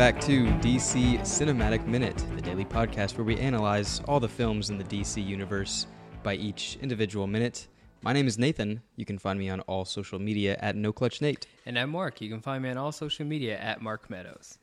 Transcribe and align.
Welcome 0.00 0.16
back 0.16 0.24
to 0.28 0.46
DC 0.66 1.20
Cinematic 1.20 1.86
Minute, 1.86 2.16
the 2.34 2.40
daily 2.40 2.64
podcast 2.64 3.18
where 3.18 3.24
we 3.26 3.36
analyze 3.36 4.00
all 4.08 4.18
the 4.18 4.30
films 4.30 4.70
in 4.70 4.78
the 4.78 4.84
DC 4.84 5.22
universe 5.22 5.86
by 6.22 6.36
each 6.36 6.78
individual 6.80 7.26
minute. 7.26 7.68
My 8.00 8.14
name 8.14 8.26
is 8.26 8.38
Nathan. 8.38 8.80
You 8.96 9.04
can 9.04 9.18
find 9.18 9.38
me 9.38 9.50
on 9.50 9.60
all 9.60 9.84
social 9.84 10.18
media 10.18 10.56
at 10.58 10.74
NoClutchNate. 10.74 11.44
And 11.66 11.78
I'm 11.78 11.90
Mark. 11.90 12.22
You 12.22 12.30
can 12.30 12.40
find 12.40 12.62
me 12.62 12.70
on 12.70 12.78
all 12.78 12.92
social 12.92 13.26
media 13.26 13.58
at 13.58 13.82
Mark 13.82 14.08
Meadows. 14.08 14.56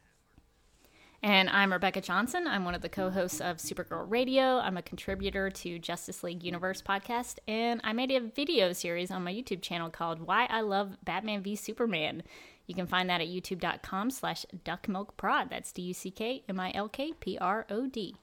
And 1.22 1.52
I'm 1.52 1.72
Rebecca 1.72 2.02
Johnson. 2.02 2.48
I'm 2.48 2.66
one 2.66 2.74
of 2.74 2.82
the 2.82 2.90
co 2.90 3.12
hosts 3.12 3.40
of 3.40 3.58
Supergirl 3.58 4.10
Radio. 4.10 4.58
I'm 4.58 4.78
a 4.78 4.82
contributor 4.82 5.52
to 5.52 5.78
Justice 5.78 6.24
League 6.24 6.44
Universe 6.44 6.82
podcast. 6.82 7.38
And 7.48 7.80
I 7.84 7.94
made 7.94 8.10
a 8.10 8.22
video 8.22 8.74
series 8.74 9.12
on 9.12 9.24
my 9.24 9.34
YouTube 9.34 9.62
channel 9.62 9.92
called 9.92 10.20
Why 10.20 10.48
I 10.50 10.62
Love 10.62 10.98
Batman 11.04 11.44
v 11.44 11.56
Superman. 11.56 12.24
You 12.68 12.76
can 12.76 12.86
find 12.86 13.10
that 13.10 13.22
at 13.22 13.28
youtube.com 13.28 14.12
slash 14.12 14.46
duckmilkprod. 14.66 15.50
That's 15.50 15.72
D 15.72 15.84
U 15.84 15.94
C 15.94 16.12
K 16.12 16.44
M 16.48 16.60
I 16.60 16.72
L 16.76 16.90
K 16.90 17.14
P 17.20 17.38
R 17.40 17.66
O 17.70 17.88
D. 17.88 18.16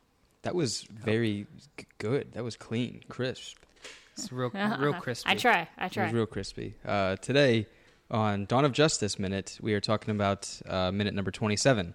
That 0.43 0.55
was 0.55 0.83
very 0.83 1.47
g- 1.79 1.87
good. 1.98 2.33
That 2.35 2.45
was 2.45 2.57
clean, 2.57 3.02
crisp. 3.09 3.57
It's 4.12 4.30
real, 4.30 4.51
real 4.79 4.93
crispy. 4.95 5.30
I 5.30 5.35
try. 5.35 5.69
I 5.79 5.88
try. 5.88 5.88
It 5.88 5.93
try. 5.93 6.05
was 6.05 6.12
real 6.12 6.27
crispy. 6.27 6.75
Uh, 6.85 7.16
today, 7.16 7.66
on 8.10 8.45
Dawn 8.45 8.65
of 8.65 8.73
Justice 8.73 9.18
Minute, 9.18 9.59
we 9.60 9.73
are 9.74 9.80
talking 9.80 10.15
about 10.15 10.61
uh, 10.68 10.93
minute 10.93 11.15
number 11.15 11.30
27. 11.30 11.95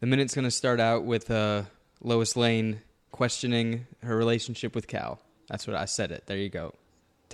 The 0.00 0.06
minute's 0.06 0.34
going 0.34 0.44
to 0.44 0.50
start 0.50 0.80
out 0.80 1.04
with 1.04 1.30
uh, 1.30 1.62
Lois 2.02 2.36
Lane 2.36 2.82
questioning 3.12 3.86
her 4.02 4.16
relationship 4.16 4.74
with 4.74 4.88
Cal. 4.88 5.20
That's 5.48 5.66
what 5.66 5.76
I 5.76 5.84
said 5.84 6.10
it. 6.10 6.24
There 6.26 6.36
you 6.36 6.48
go. 6.50 6.74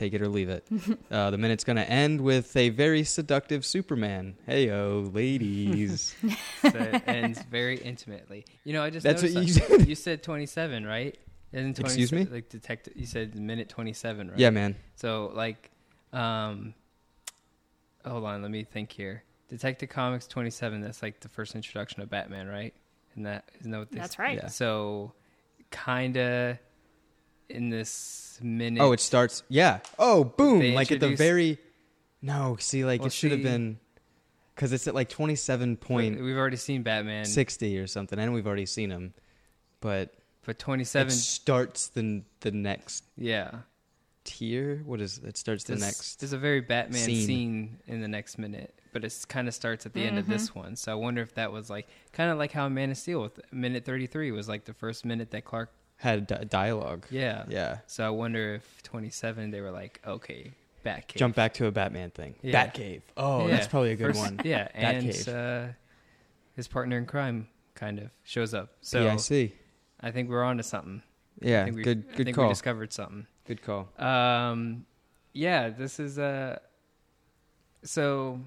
Take 0.01 0.15
it 0.15 0.23
or 0.23 0.29
leave 0.29 0.49
it. 0.49 0.67
uh, 1.11 1.29
the 1.31 1.37
minute's 1.37 1.63
going 1.63 1.77
to 1.77 1.87
end 1.87 2.23
with 2.23 2.57
a 2.57 2.71
very 2.71 3.05
seductive 3.05 3.67
Superman. 3.67 4.35
Hey, 4.47 4.69
Heyo, 4.69 5.15
ladies. 5.15 6.15
So 6.63 6.69
it 6.79 7.03
ends 7.07 7.43
very 7.51 7.77
intimately. 7.77 8.47
You 8.65 8.73
know, 8.73 8.83
I 8.83 8.89
just 8.89 9.05
That's 9.05 9.23
what 9.23 9.33
you 9.33 9.45
that- 9.45 9.69
said. 9.69 9.87
You 9.89 9.95
said 9.95 10.23
27, 10.23 10.87
right? 10.87 11.19
Isn't 11.53 11.79
Excuse 11.79 12.13
me? 12.13 12.25
Like 12.25 12.49
detective, 12.49 12.95
you 12.97 13.05
said 13.05 13.35
minute 13.39 13.69
27, 13.69 14.31
right? 14.31 14.39
yeah, 14.39 14.49
man. 14.49 14.75
So 14.97 15.33
like, 15.35 15.71
um, 16.15 16.73
hold 18.03 18.25
on, 18.25 18.41
let 18.41 18.51
me 18.51 18.65
think 18.65 18.93
here. 18.93 19.23
Detective 19.51 19.91
Comics 19.91 20.27
27. 20.27 20.81
That's 20.81 21.03
like 21.03 21.21
the 21.21 21.29
first 21.29 21.55
introduction 21.55 22.01
of 22.01 22.09
Batman, 22.09 22.47
right? 22.49 22.73
And 23.17 23.27
that 23.27 23.51
isn't 23.61 23.71
that 23.71 23.79
what 23.79 23.91
this? 23.91 24.01
That's 24.01 24.19
right. 24.19 24.39
Yeah. 24.39 24.47
So, 24.47 25.13
kinda 25.71 26.59
in 27.51 27.71
this 27.71 28.39
minute. 28.43 28.81
Oh, 28.83 28.93
it 28.93 29.01
starts. 29.01 29.43
Yeah. 29.49 29.81
Oh, 29.99 30.25
boom! 30.25 30.61
They 30.61 30.73
Like 30.75 30.91
at 30.93 31.01
the 31.01 31.07
introduce- 31.07 31.19
very. 31.19 31.59
No, 32.23 32.57
see, 32.61 32.85
like 32.85 33.01
Well, 33.01 33.07
it 33.09 33.13
should 33.13 33.31
have 33.33 33.41
see- 33.41 33.45
been, 33.45 33.79
because 34.55 34.73
it's 34.73 34.87
at 34.87 34.95
like 34.95 35.09
twenty-seven 35.09 35.77
point 35.79 36.21
We've 36.23 36.37
already 36.37 36.57
seen 36.59 36.83
Batman. 36.83 37.25
sixty 37.25 37.79
or 37.79 37.87
something, 37.87 38.19
and 38.19 38.33
we've 38.35 38.47
already 38.47 38.67
seen 38.67 38.91
him, 38.91 39.15
but 39.81 40.15
But 40.45 40.59
27. 40.59 41.09
it 41.09 41.17
starts 41.17 41.89
the 41.89 42.23
the 42.41 42.51
next 42.51 43.05
Yeah. 43.17 43.61
tier. 44.25 44.83
What 44.85 45.01
is 45.01 45.19
it? 45.19 45.37
Starts 45.39 45.65
the 45.65 45.73
There's, 45.73 45.81
next. 45.83 46.21
there's 46.21 46.33
a 46.35 46.39
very 46.39 46.61
Batman 46.61 47.01
scene. 47.01 47.27
scene. 47.27 47.79
in 47.87 48.01
the 48.03 48.09
next 48.09 48.37
minute, 48.39 48.79
but 48.93 49.03
it 49.05 49.25
kind 49.29 49.49
of 49.49 49.55
starts 49.55 49.87
at 49.87 49.95
the 49.95 50.03
end 50.03 50.19
of 50.19 50.25
Mm-hmm. 50.25 50.33
this 50.33 50.55
one. 50.55 50.77
So 50.77 50.93
I 50.93 50.95
wonder 50.97 51.23
if 51.23 51.35
that 51.35 51.53
was 51.53 51.71
like 51.71 51.89
kind 52.13 52.31
of 52.31 52.37
like 52.39 52.53
how 52.53 52.69
Man 52.69 52.91
of 52.91 52.99
Steel 52.99 53.23
with 53.23 53.41
minute 53.53 53.85
33 53.87 54.31
was 54.31 54.47
like 54.49 54.67
the 54.67 54.75
first 54.75 55.05
minute 55.07 55.31
that 55.31 55.45
Clark. 55.47 55.73
Had 56.01 56.27
di- 56.27 56.45
dialogue. 56.45 57.07
Yeah. 57.11 57.45
Yeah. 57.49 57.79
So 57.87 58.07
I 58.07 58.11
wonder 58.11 58.55
if 58.55 58.83
27 58.85 59.51
they 59.51 59.61
were 59.61 59.71
like, 59.71 60.01
okay, 60.07 60.53
Batcave. 60.85 61.17
Jump 61.17 61.37
back 61.37 61.53
to 61.55 61.67
a 61.67 61.71
Batman 61.71 62.11
thing. 62.11 62.35
Yeah. 62.43 62.67
Batcave. 62.67 63.03
Oh, 63.19 63.47
Yeah. 63.47 63.57
that's 63.57 63.69
probably 63.69 63.93
a 63.93 63.97
good 63.97 64.07
First- 64.09 64.19
one. 64.21 64.41
Yeah, 64.45 64.69
and 64.75 65.29
uh, 65.29 65.67
his 66.57 66.69
partner 66.69 66.97
in 66.97 67.05
crime 67.07 67.49
kind 67.75 67.99
of 67.99 68.11
shows 68.25 68.55
up. 68.55 68.71
So 68.81 69.05
yeah, 69.05 69.13
I 69.13 69.17
see. 69.17 69.53
I 70.01 70.11
think 70.11 70.31
we're 70.31 70.43
on 70.43 70.57
to 70.57 70.63
something. 70.63 71.03
I 71.43 71.47
Yeah, 71.49 71.65
think 71.65 71.77
we, 71.77 71.83
good, 71.83 72.05
I 72.13 72.17
good 72.17 72.25
think 72.27 72.37
we 72.39 72.49
discovered 72.49 72.93
something. 72.95 73.27
Good 73.47 73.61
call. 73.63 73.89
Um, 73.99 74.87
yeah, 75.35 75.69
this 75.69 76.01
is 76.01 76.19
uh 76.19 76.59
So, 77.83 78.41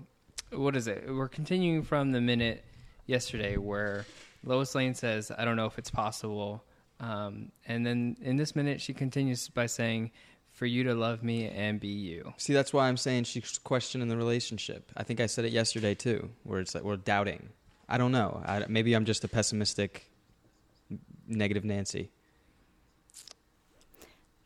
what 0.51 0.75
is 0.75 0.87
it? 0.87 1.05
We're 1.07 1.27
continuing 1.27 1.83
from 1.83 2.11
the 2.11 2.21
minute 2.21 2.63
yesterday 3.05 3.57
where 3.57 4.05
Lois 4.43 4.75
Lane 4.75 4.93
says, 4.93 5.31
"I 5.35 5.45
don't 5.45 5.55
know 5.55 5.65
if 5.65 5.77
it's 5.79 5.89
possible," 5.91 6.63
um, 7.03 7.51
and 7.65 7.85
then 7.85 8.15
in 8.21 8.37
this 8.37 8.55
minute 8.55 8.79
she 8.79 8.93
continues 8.93 9.49
by 9.49 9.65
saying, 9.65 10.11
"For 10.51 10.65
you 10.65 10.83
to 10.85 10.93
love 10.93 11.23
me 11.23 11.47
and 11.47 11.79
be 11.79 11.87
you." 11.87 12.33
See, 12.37 12.53
that's 12.53 12.71
why 12.71 12.87
I'm 12.87 12.97
saying 12.97 13.25
she's 13.25 13.57
questioning 13.57 14.07
the 14.07 14.17
relationship. 14.17 14.91
I 14.95 15.03
think 15.03 15.19
I 15.19 15.25
said 15.25 15.45
it 15.45 15.51
yesterday 15.51 15.95
too, 15.95 16.29
where 16.43 16.59
it's 16.59 16.73
like 16.73 16.83
we're 16.83 16.97
doubting. 16.97 17.49
I 17.89 17.97
don't 17.97 18.11
know. 18.11 18.41
I, 18.45 18.65
maybe 18.69 18.93
I'm 18.93 19.05
just 19.05 19.23
a 19.23 19.27
pessimistic, 19.27 20.09
negative 21.27 21.65
Nancy. 21.65 22.09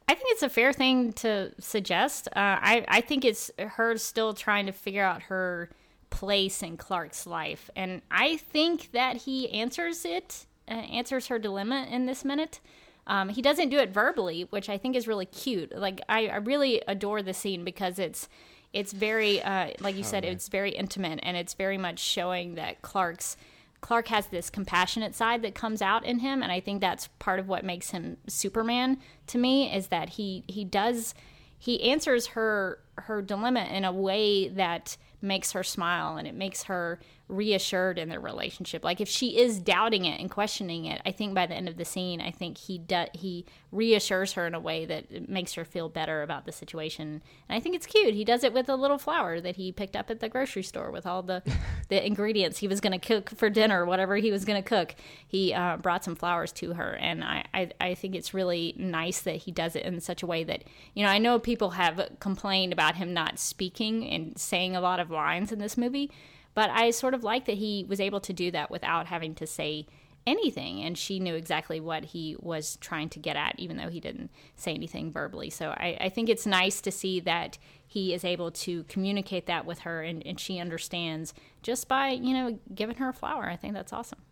I 0.09 0.15
think 0.15 0.31
it's 0.31 0.43
a 0.43 0.49
fair 0.49 0.73
thing 0.73 1.13
to 1.13 1.51
suggest. 1.59 2.27
Uh, 2.29 2.33
I, 2.35 2.85
I 2.87 3.01
think 3.01 3.25
it's 3.25 3.51
her 3.59 3.97
still 3.97 4.33
trying 4.33 4.65
to 4.67 4.71
figure 4.71 5.03
out 5.03 5.23
her 5.23 5.69
place 6.09 6.63
in 6.63 6.77
Clark's 6.77 7.27
life. 7.27 7.69
And 7.75 8.01
I 8.09 8.37
think 8.37 8.91
that 8.93 9.17
he 9.17 9.49
answers 9.51 10.05
it, 10.05 10.45
answers 10.73 11.27
her 11.27 11.39
dilemma 11.39 11.87
in 11.89 12.05
this 12.05 12.25
minute. 12.25 12.59
Um, 13.07 13.29
he 13.29 13.41
doesn't 13.41 13.69
do 13.69 13.77
it 13.77 13.89
verbally, 13.89 14.47
which 14.49 14.69
I 14.69 14.77
think 14.77 14.95
is 14.95 15.07
really 15.07 15.25
cute. 15.25 15.75
Like 15.75 16.01
I, 16.09 16.27
I 16.27 16.35
really 16.37 16.81
adore 16.87 17.21
the 17.21 17.33
scene 17.33 17.63
because 17.63 17.99
it's 17.99 18.27
it's 18.73 18.91
very 18.91 19.41
uh, 19.41 19.71
like 19.79 19.95
you 19.95 20.03
said, 20.03 20.25
it's 20.25 20.49
very 20.49 20.71
intimate 20.71 21.19
and 21.23 21.37
it's 21.37 21.53
very 21.53 21.77
much 21.77 21.99
showing 21.99 22.55
that 22.55 22.81
Clark's 22.81 23.37
Clark 23.79 24.07
has 24.07 24.27
this 24.27 24.49
compassionate 24.49 25.15
side 25.15 25.43
that 25.43 25.53
comes 25.53 25.81
out 25.81 26.03
in 26.03 26.19
him, 26.19 26.41
and 26.41 26.51
I 26.51 26.59
think 26.59 26.81
that's 26.81 27.07
part 27.19 27.39
of 27.39 27.47
what 27.47 27.63
makes 27.63 27.91
him 27.91 28.17
Superman 28.27 28.97
to 29.27 29.37
me 29.37 29.73
is 29.73 29.87
that 29.87 30.09
he 30.09 30.43
he 30.47 30.65
does 30.65 31.13
he 31.57 31.89
answers 31.89 32.27
her 32.27 32.79
her 32.95 33.21
dilemma 33.21 33.61
in 33.61 33.85
a 33.85 33.91
way 33.91 34.47
that 34.49 34.97
makes 35.21 35.51
her 35.51 35.63
smile 35.63 36.17
and 36.17 36.27
it 36.27 36.35
makes 36.35 36.63
her 36.63 36.99
reassured 37.29 37.99
in 37.99 38.07
their 38.07 38.19
relationship. 38.21 38.83
Like 38.83 39.01
if 39.01 39.09
she 39.09 39.37
is 39.37 39.59
doubting 39.59 40.05
it 40.05 40.19
and 40.19 40.31
questioning 40.31 40.85
it, 40.85 41.01
I 41.05 41.11
think 41.11 41.33
by 41.33 41.45
the 41.45 41.55
end 41.55 41.67
of 41.67 41.75
the 41.75 41.83
scene, 41.83 42.21
I 42.21 42.31
think 42.31 42.57
he 42.57 42.77
do, 42.77 43.05
he 43.13 43.45
reassures 43.71 44.33
her 44.33 44.47
in 44.47 44.53
a 44.53 44.59
way 44.59 44.85
that 44.85 45.27
makes 45.27 45.53
her 45.55 45.65
feel 45.65 45.89
better 45.89 46.21
about 46.21 46.45
the 46.45 46.53
situation. 46.53 47.21
And 47.49 47.57
I 47.57 47.59
think 47.59 47.75
it's 47.75 47.85
cute. 47.85 48.13
He 48.13 48.23
does 48.23 48.45
it 48.45 48.53
with 48.53 48.69
a 48.69 48.75
little 48.75 48.97
flower 48.97 49.41
that 49.41 49.57
he 49.57 49.73
picked 49.73 49.95
up 49.95 50.09
at 50.09 50.21
the 50.21 50.29
grocery 50.29 50.63
store 50.63 50.89
with 50.89 51.05
all 51.05 51.21
the 51.21 51.43
the 51.89 52.05
ingredients 52.05 52.59
he 52.59 52.67
was 52.67 52.79
going 52.79 52.97
to 52.97 53.05
cook 53.05 53.29
for 53.31 53.49
dinner, 53.49 53.85
whatever 53.85 54.15
he 54.15 54.31
was 54.31 54.45
going 54.45 54.61
to 54.61 54.67
cook. 54.67 54.95
He 55.27 55.53
uh, 55.53 55.77
brought 55.77 56.05
some 56.05 56.15
flowers 56.15 56.53
to 56.53 56.73
her, 56.73 56.93
and 56.93 57.23
I, 57.23 57.45
I 57.53 57.71
I 57.81 57.93
think 57.93 58.15
it's 58.15 58.33
really 58.33 58.73
nice 58.77 59.21
that 59.21 59.35
he 59.37 59.51
does 59.51 59.75
it 59.75 59.83
in 59.83 59.99
such 59.99 60.23
a 60.23 60.27
way 60.27 60.43
that 60.45 60.63
you 60.93 61.03
know 61.03 61.09
I 61.09 61.17
know 61.17 61.39
people 61.39 61.71
have 61.71 62.09
complained 62.19 62.71
about 62.71 62.95
him 62.95 63.13
not 63.13 63.37
speaking 63.37 64.07
and 64.09 64.37
saying 64.37 64.75
a 64.75 64.81
lot 64.81 64.99
of 64.99 65.11
lines 65.11 65.51
in 65.51 65.59
this 65.59 65.77
movie. 65.77 66.11
But 66.57 66.71
I 66.71 66.89
sort 66.89 67.13
of 67.13 67.23
like 67.23 67.45
that 67.45 67.57
he 67.57 67.85
was 67.87 67.99
able 67.99 68.19
to 68.21 68.33
do 68.33 68.49
that 68.49 68.71
without 68.71 69.05
having 69.05 69.35
to 69.35 69.45
say 69.45 69.85
anything. 70.25 70.81
And 70.81 70.97
she 70.97 71.19
knew 71.19 71.35
exactly 71.35 71.79
what 71.79 72.03
he 72.05 72.35
was 72.39 72.77
trying 72.77 73.09
to 73.09 73.19
get 73.19 73.35
at, 73.35 73.53
even 73.59 73.77
though 73.77 73.89
he 73.89 73.99
didn't 73.99 74.31
say 74.55 74.73
anything 74.73 75.11
verbally. 75.11 75.51
So 75.51 75.69
I, 75.69 75.95
I 76.01 76.09
think 76.09 76.29
it's 76.29 76.47
nice 76.47 76.81
to 76.81 76.89
see 76.89 77.19
that 77.19 77.59
he 77.85 78.11
is 78.11 78.25
able 78.25 78.49
to 78.49 78.85
communicate 78.85 79.45
that 79.45 79.67
with 79.67 79.81
her 79.81 80.01
and, 80.01 80.25
and 80.25 80.39
she 80.39 80.57
understands 80.57 81.35
just 81.61 81.87
by, 81.87 82.09
you 82.09 82.33
know, 82.33 82.57
giving 82.73 82.95
her 82.95 83.09
a 83.09 83.13
flower. 83.13 83.47
I 83.47 83.55
think 83.55 83.75
that's 83.75 83.93
awesome. 83.93 84.23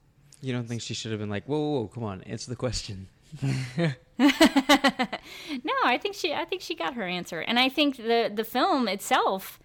You 0.42 0.52
don't 0.52 0.68
think 0.68 0.82
she 0.82 0.96
should 0.96 1.12
have 1.12 1.20
been 1.20 1.30
like, 1.30 1.46
whoa, 1.46 1.60
whoa, 1.60 1.82
whoa 1.82 1.88
come 1.90 2.04
on, 2.06 2.24
answer 2.24 2.50
the 2.50 2.56
question. 2.56 3.08
No, 5.64 5.74
I 5.84 5.98
think 6.00 6.16
she 6.16 6.34
I 6.34 6.46
think 6.46 6.62
she 6.62 6.76
got 6.76 6.94
her 6.96 7.04
answer. 7.04 7.40
And 7.40 7.60
I 7.60 7.70
think 7.70 7.98
the 7.98 8.32
the 8.34 8.44
film 8.44 8.88
itself 8.88 9.60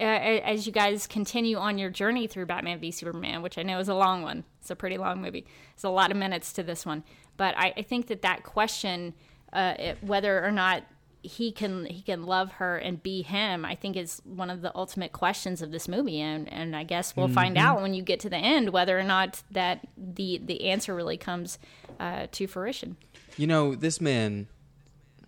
uh, 0.00 0.04
as 0.04 0.66
you 0.66 0.72
guys 0.72 1.06
continue 1.06 1.56
on 1.56 1.78
your 1.78 1.90
journey 1.90 2.26
through 2.26 2.46
Batman 2.46 2.80
v 2.80 2.90
Superman, 2.90 3.42
which 3.42 3.58
I 3.58 3.62
know 3.62 3.78
is 3.78 3.88
a 3.88 3.94
long 3.94 4.22
one. 4.22 4.44
It's 4.60 4.70
a 4.70 4.76
pretty 4.76 4.98
long 4.98 5.20
movie. 5.20 5.46
It's 5.74 5.84
a 5.84 5.90
lot 5.90 6.10
of 6.10 6.16
minutes 6.16 6.52
to 6.54 6.62
this 6.62 6.86
one. 6.86 7.04
But 7.36 7.54
I, 7.56 7.72
I 7.76 7.82
think 7.82 8.06
that 8.08 8.22
that 8.22 8.42
question 8.42 9.14
uh, 9.52 9.74
it, 9.78 9.98
whether 10.02 10.44
or 10.44 10.50
not 10.50 10.84
he 11.22 11.52
can 11.52 11.84
he 11.84 12.00
can 12.00 12.24
love 12.24 12.52
her 12.52 12.78
and 12.78 13.02
be 13.02 13.20
him 13.20 13.62
i 13.62 13.74
think 13.74 13.94
is 13.94 14.22
one 14.24 14.48
of 14.48 14.62
the 14.62 14.74
ultimate 14.74 15.12
questions 15.12 15.60
of 15.60 15.70
this 15.70 15.86
movie 15.86 16.18
and 16.18 16.50
and 16.50 16.74
i 16.74 16.82
guess 16.82 17.14
we'll 17.14 17.28
find 17.28 17.58
out 17.58 17.82
when 17.82 17.92
you 17.92 18.02
get 18.02 18.18
to 18.20 18.30
the 18.30 18.38
end 18.38 18.70
whether 18.70 18.98
or 18.98 19.02
not 19.02 19.42
that 19.50 19.86
the 19.98 20.40
the 20.42 20.70
answer 20.70 20.94
really 20.94 21.18
comes 21.18 21.58
uh, 21.98 22.26
to 22.32 22.46
fruition 22.46 22.96
You 23.36 23.46
know, 23.46 23.74
this 23.74 24.00
man, 24.00 24.48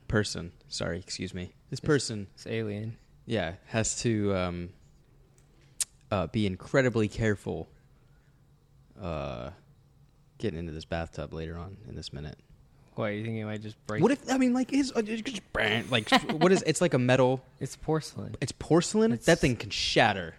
person, 0.09 0.53
sorry, 0.69 0.99
excuse 0.99 1.35
me, 1.35 1.53
this 1.69 1.81
person, 1.81 2.29
It's 2.35 2.47
alien. 2.47 2.97
Yeah, 3.27 3.55
has 3.67 4.01
to 4.03 4.35
um, 4.35 4.69
uh, 6.11 6.27
be 6.29 6.47
incredibly 6.47 7.09
careful 7.09 7.69
uh, 9.01 9.51
getting 10.39 10.59
into 10.59 10.73
this 10.73 10.85
bathtub 10.85 11.33
later 11.33 11.57
on 11.57 11.77
in 11.89 11.95
this 11.95 12.13
minute. 12.13 12.37
What 12.95 13.07
you 13.09 13.25
think 13.25 13.37
he 13.37 13.45
might 13.45 13.63
just 13.63 13.77
break? 13.87 14.03
What 14.03 14.13
if 14.13 14.31
I 14.31 14.37
mean 14.37 14.53
like 14.53 14.71
his 14.71 14.93
uh, 14.95 15.01
just 15.01 15.25
like 15.91 16.11
what 16.33 16.53
is 16.53 16.63
it's 16.67 16.81
like 16.83 16.93
a 16.93 16.99
metal 16.99 17.43
it's 17.59 17.75
porcelain. 17.77 18.37
it's 18.41 18.53
porcelain 18.53 19.13
It's- 19.13 19.27
that 19.27 19.39
thing 19.39 19.57
can 19.57 19.71
shatter. 19.71 20.35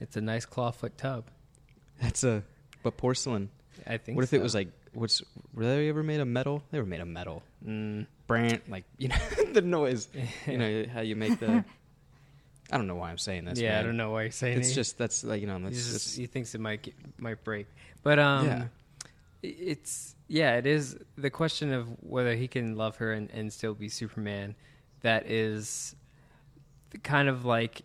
It's 0.00 0.16
a 0.16 0.20
nice 0.20 0.46
clawfoot 0.46 0.92
tub. 0.96 1.24
That's 2.00 2.24
a 2.24 2.42
but 2.82 2.96
porcelain. 2.96 3.50
I 3.86 3.98
think. 3.98 4.16
What 4.16 4.24
if 4.24 4.32
it 4.32 4.38
so. 4.38 4.42
was 4.42 4.54
like 4.54 4.68
what's 4.94 5.22
were 5.54 5.64
they 5.64 5.88
ever 5.90 6.02
made 6.02 6.20
of 6.20 6.28
metal? 6.28 6.62
They 6.70 6.78
were 6.80 6.86
made 6.86 7.00
of 7.00 7.08
metal. 7.08 7.42
Mm, 7.66 8.06
Brant, 8.26 8.68
like 8.70 8.84
you 8.96 9.08
know 9.08 9.16
the 9.52 9.60
noise. 9.62 10.08
You 10.46 10.56
know 10.58 10.84
how 10.94 11.00
you 11.02 11.14
make 11.14 11.38
the. 11.40 11.62
I 12.72 12.78
don't 12.78 12.86
know 12.86 12.96
why 12.96 13.10
I'm 13.10 13.18
saying 13.18 13.44
this. 13.44 13.60
yeah, 13.60 13.78
I 13.78 13.82
don't 13.82 13.96
know 13.98 14.10
why 14.10 14.22
you're 14.22 14.30
saying 14.32 14.56
it. 14.56 14.60
It's 14.60 14.70
it. 14.70 14.74
just 14.74 14.98
that's 14.98 15.22
like 15.24 15.40
you 15.40 15.46
know 15.46 15.58
He, 15.58 15.64
that's 15.64 15.76
just, 15.76 15.92
just 15.92 16.16
he 16.16 16.26
thinks 16.26 16.54
it 16.54 16.60
might 16.60 16.82
get, 16.82 16.94
might 17.18 17.44
break, 17.44 17.66
but 18.02 18.18
um, 18.18 18.46
Yeah. 18.46 18.64
it's 19.42 20.14
yeah, 20.28 20.56
it 20.56 20.66
is 20.66 20.96
the 21.18 21.30
question 21.30 21.72
of 21.72 21.86
whether 22.02 22.34
he 22.34 22.48
can 22.48 22.76
love 22.76 22.96
her 22.96 23.12
and, 23.12 23.30
and 23.32 23.52
still 23.52 23.74
be 23.74 23.88
Superman. 23.88 24.54
That 25.02 25.30
is 25.30 25.94
kind 27.02 27.28
of 27.28 27.44
like, 27.44 27.82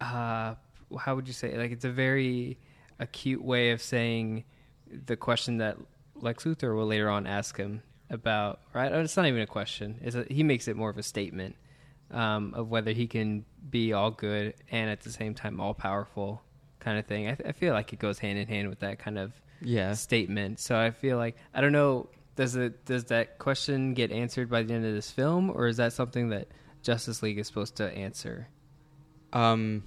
uh, 0.00 0.54
how 0.98 1.14
would 1.14 1.26
you 1.26 1.32
say? 1.32 1.52
it? 1.52 1.58
Like 1.58 1.70
it's 1.70 1.84
a 1.84 1.90
very 1.90 2.58
acute 2.98 3.42
way 3.42 3.70
of 3.70 3.80
saying 3.80 4.44
the 5.06 5.16
question 5.16 5.58
that 5.58 5.78
Lex 6.16 6.44
Luthor 6.44 6.76
will 6.76 6.86
later 6.86 7.08
on 7.08 7.26
ask 7.26 7.56
him 7.56 7.82
about. 8.10 8.60
Right? 8.74 8.92
Oh, 8.92 9.00
It's 9.00 9.16
not 9.16 9.26
even 9.26 9.40
a 9.40 9.46
question. 9.46 9.98
It's 10.02 10.16
a, 10.16 10.24
he 10.28 10.42
makes 10.42 10.68
it 10.68 10.76
more 10.76 10.90
of 10.90 10.98
a 10.98 11.02
statement 11.02 11.56
um, 12.14 12.54
of 12.54 12.70
whether 12.70 12.92
he 12.92 13.06
can 13.06 13.44
be 13.68 13.92
all 13.92 14.10
good 14.10 14.54
and 14.70 14.88
at 14.88 15.00
the 15.00 15.10
same 15.10 15.34
time 15.34 15.60
all 15.60 15.74
powerful, 15.74 16.42
kind 16.80 16.98
of 16.98 17.06
thing. 17.06 17.28
I, 17.28 17.36
I 17.46 17.52
feel 17.52 17.74
like 17.74 17.92
it 17.92 17.98
goes 17.98 18.18
hand 18.18 18.38
in 18.38 18.46
hand 18.46 18.68
with 18.68 18.80
that 18.80 18.98
kind 18.98 19.18
of 19.18 19.32
yeah. 19.60 19.92
statement. 19.94 20.60
So 20.60 20.78
I 20.78 20.90
feel 20.90 21.16
like 21.16 21.36
I 21.52 21.60
don't 21.60 21.72
know. 21.72 22.08
Does 22.36 22.56
it 22.56 22.84
does 22.84 23.04
that 23.06 23.38
question 23.38 23.94
get 23.94 24.10
answered 24.10 24.50
by 24.50 24.62
the 24.62 24.74
end 24.74 24.84
of 24.84 24.94
this 24.94 25.10
film, 25.10 25.50
or 25.50 25.66
is 25.66 25.76
that 25.76 25.92
something 25.92 26.30
that 26.30 26.48
Justice 26.82 27.22
League 27.22 27.38
is 27.38 27.46
supposed 27.46 27.76
to 27.76 27.90
answer? 27.92 28.48
Um, 29.32 29.84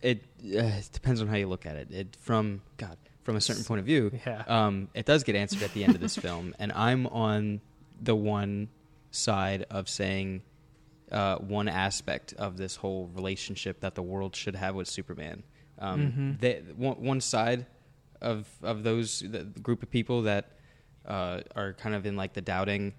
it, 0.00 0.22
uh, 0.44 0.58
it 0.58 0.90
depends 0.92 1.20
on 1.22 1.28
how 1.28 1.36
you 1.36 1.46
look 1.46 1.66
at 1.66 1.76
it. 1.76 1.90
It 1.90 2.16
from 2.20 2.62
God 2.76 2.96
from 3.22 3.36
a 3.36 3.40
certain 3.40 3.64
point 3.64 3.78
of 3.78 3.86
view. 3.86 4.10
Yeah. 4.26 4.44
Um, 4.46 4.88
it 4.94 5.06
does 5.06 5.22
get 5.24 5.34
answered 5.34 5.62
at 5.62 5.72
the 5.72 5.84
end 5.84 5.94
of 5.94 6.00
this 6.00 6.16
film, 6.26 6.54
and 6.58 6.72
I'm 6.72 7.06
on 7.06 7.60
the 8.00 8.16
one 8.16 8.68
side 9.10 9.64
of 9.70 9.88
saying 9.88 10.42
uh, 11.12 11.36
one 11.38 11.68
aspect 11.68 12.32
of 12.38 12.56
this 12.56 12.74
whole 12.76 13.06
relationship 13.14 13.80
that 13.80 13.94
the 13.94 14.02
world 14.02 14.34
should 14.34 14.56
have 14.56 14.74
with 14.74 14.88
Superman. 14.88 15.42
Um, 15.78 16.12
Mhm. 16.12 16.40
they, 16.40 16.54
one, 16.76 17.00
one 17.02 17.20
side 17.20 17.66
of 18.20 18.48
of 18.62 18.82
those 18.82 19.20
the 19.20 19.44
group 19.44 19.82
of 19.82 19.90
people 19.90 20.22
that 20.22 20.56
uh, 21.04 21.40
are 21.56 21.72
kind 21.74 21.94
of 21.94 22.06
in 22.06 22.16
like 22.16 22.32
the 22.34 22.40
doubting, 22.40 22.94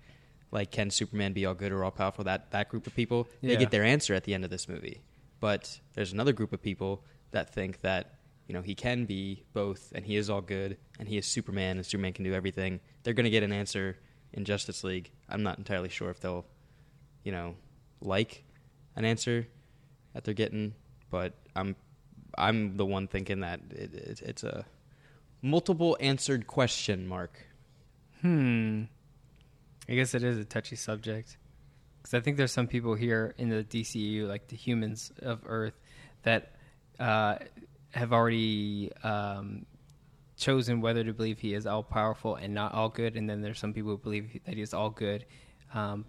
like 0.51 0.69
can 0.71 0.89
Superman 0.91 1.33
be 1.33 1.45
all 1.45 1.53
good 1.55 1.71
or 1.71 1.83
all 1.83 1.91
powerful? 1.91 2.23
That 2.25 2.51
that 2.51 2.69
group 2.69 2.85
of 2.87 2.93
people 2.95 3.27
they 3.41 3.55
get 3.57 3.71
their 3.71 3.83
answer 3.83 4.13
at 4.13 4.23
the 4.25 4.33
end 4.33 4.43
of 4.43 4.49
this 4.51 4.67
movie. 4.67 5.01
But 5.39 5.79
there's 5.93 6.13
another 6.13 6.33
group 6.33 6.53
of 6.53 6.61
people 6.61 7.03
that 7.31 7.53
think 7.53 7.81
that 7.81 8.19
you 8.47 8.53
know 8.53 8.61
he 8.61 8.75
can 8.75 9.05
be 9.05 9.43
both, 9.53 9.91
and 9.95 10.05
he 10.05 10.17
is 10.17 10.29
all 10.29 10.41
good, 10.41 10.77
and 10.99 11.07
he 11.07 11.17
is 11.17 11.25
Superman, 11.25 11.77
and 11.77 11.85
Superman 11.85 12.13
can 12.13 12.25
do 12.25 12.33
everything. 12.33 12.79
They're 13.03 13.13
going 13.13 13.23
to 13.25 13.29
get 13.31 13.43
an 13.43 13.53
answer 13.53 13.97
in 14.33 14.43
Justice 14.45 14.83
League. 14.83 15.11
I'm 15.29 15.41
not 15.43 15.57
entirely 15.57 15.89
sure 15.89 16.09
if 16.09 16.19
they'll, 16.19 16.45
you 17.23 17.31
know, 17.31 17.55
like 18.03 18.43
an 18.95 19.05
answer 19.05 19.47
that 20.13 20.23
they're 20.23 20.33
getting, 20.33 20.73
but 21.09 21.33
I'm 21.55 21.75
I'm 22.37 22.77
the 22.77 22.85
one 22.85 23.07
thinking 23.07 23.41
that 23.41 23.59
it, 23.69 23.93
it, 23.93 24.21
it's 24.21 24.43
a 24.43 24.65
multiple 25.41 25.97
answered 25.99 26.47
question 26.47 27.07
mark. 27.07 27.37
Hmm. 28.21 28.83
I 29.87 29.95
guess 29.95 30.15
it 30.15 30.23
is 30.23 30.37
a 30.37 30.45
touchy 30.45 30.75
subject 30.75 31.37
because 32.03 32.13
I 32.13 32.19
think 32.19 32.37
there's 32.37 32.51
some 32.51 32.67
people 32.67 32.95
here 32.95 33.33
in 33.37 33.49
the 33.49 33.63
DCU, 33.63 34.27
like 34.27 34.47
the 34.47 34.55
humans 34.55 35.11
of 35.21 35.41
Earth, 35.45 35.79
that 36.23 36.55
uh, 36.99 37.35
have 37.91 38.11
already 38.11 38.91
um, 39.03 39.65
chosen 40.37 40.81
whether 40.81 41.03
to 41.03 41.13
believe 41.13 41.39
he 41.39 41.53
is 41.53 41.65
all 41.65 41.83
powerful 41.83 42.35
and 42.35 42.53
not 42.53 42.73
all 42.73 42.89
good, 42.89 43.15
and 43.15 43.29
then 43.29 43.41
there's 43.41 43.59
some 43.59 43.73
people 43.73 43.91
who 43.91 43.97
believe 43.97 44.39
that 44.45 44.55
he 44.55 44.61
is 44.61 44.73
all 44.73 44.89
good. 44.89 45.25
Um, 45.73 46.05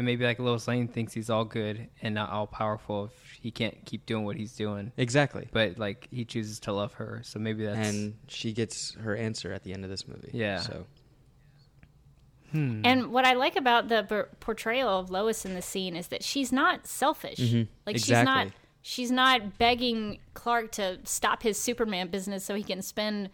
and 0.00 0.06
maybe 0.06 0.24
like 0.24 0.38
Lois 0.38 0.66
Lane 0.66 0.88
thinks 0.88 1.12
he's 1.12 1.28
all 1.28 1.44
good 1.44 1.88
and 2.00 2.14
not 2.14 2.30
all 2.30 2.46
powerful 2.46 3.04
if 3.04 3.32
he 3.40 3.50
can't 3.50 3.76
keep 3.84 4.06
doing 4.06 4.24
what 4.24 4.34
he's 4.36 4.54
doing. 4.54 4.92
Exactly. 4.96 5.46
But 5.52 5.78
like 5.78 6.08
he 6.10 6.24
chooses 6.24 6.58
to 6.60 6.72
love 6.72 6.94
her, 6.94 7.20
so 7.22 7.38
maybe 7.38 7.66
that's 7.66 7.88
and 7.88 8.14
she 8.28 8.52
gets 8.52 8.94
her 8.94 9.14
answer 9.14 9.52
at 9.52 9.62
the 9.62 9.72
end 9.74 9.84
of 9.84 9.90
this 9.90 10.08
movie. 10.08 10.30
Yeah. 10.32 10.60
So 10.60 10.86
Hmm. 12.52 12.80
And 12.84 13.12
what 13.12 13.24
I 13.24 13.34
like 13.34 13.54
about 13.56 13.88
the 13.88 14.02
por- 14.08 14.28
portrayal 14.40 14.88
of 14.98 15.10
Lois 15.10 15.44
in 15.44 15.54
the 15.54 15.62
scene 15.62 15.94
is 15.94 16.08
that 16.08 16.24
she's 16.24 16.50
not 16.50 16.86
selfish. 16.86 17.38
Mhm. 17.38 17.68
Like 17.86 17.96
she's 17.96 18.10
not 18.10 18.48
she's 18.82 19.10
not 19.10 19.58
begging 19.58 20.18
Clark 20.34 20.72
to 20.72 20.98
stop 21.04 21.42
his 21.44 21.60
Superman 21.60 22.08
business 22.08 22.44
so 22.44 22.54
he 22.54 22.62
can 22.64 22.82
spend 22.82 23.30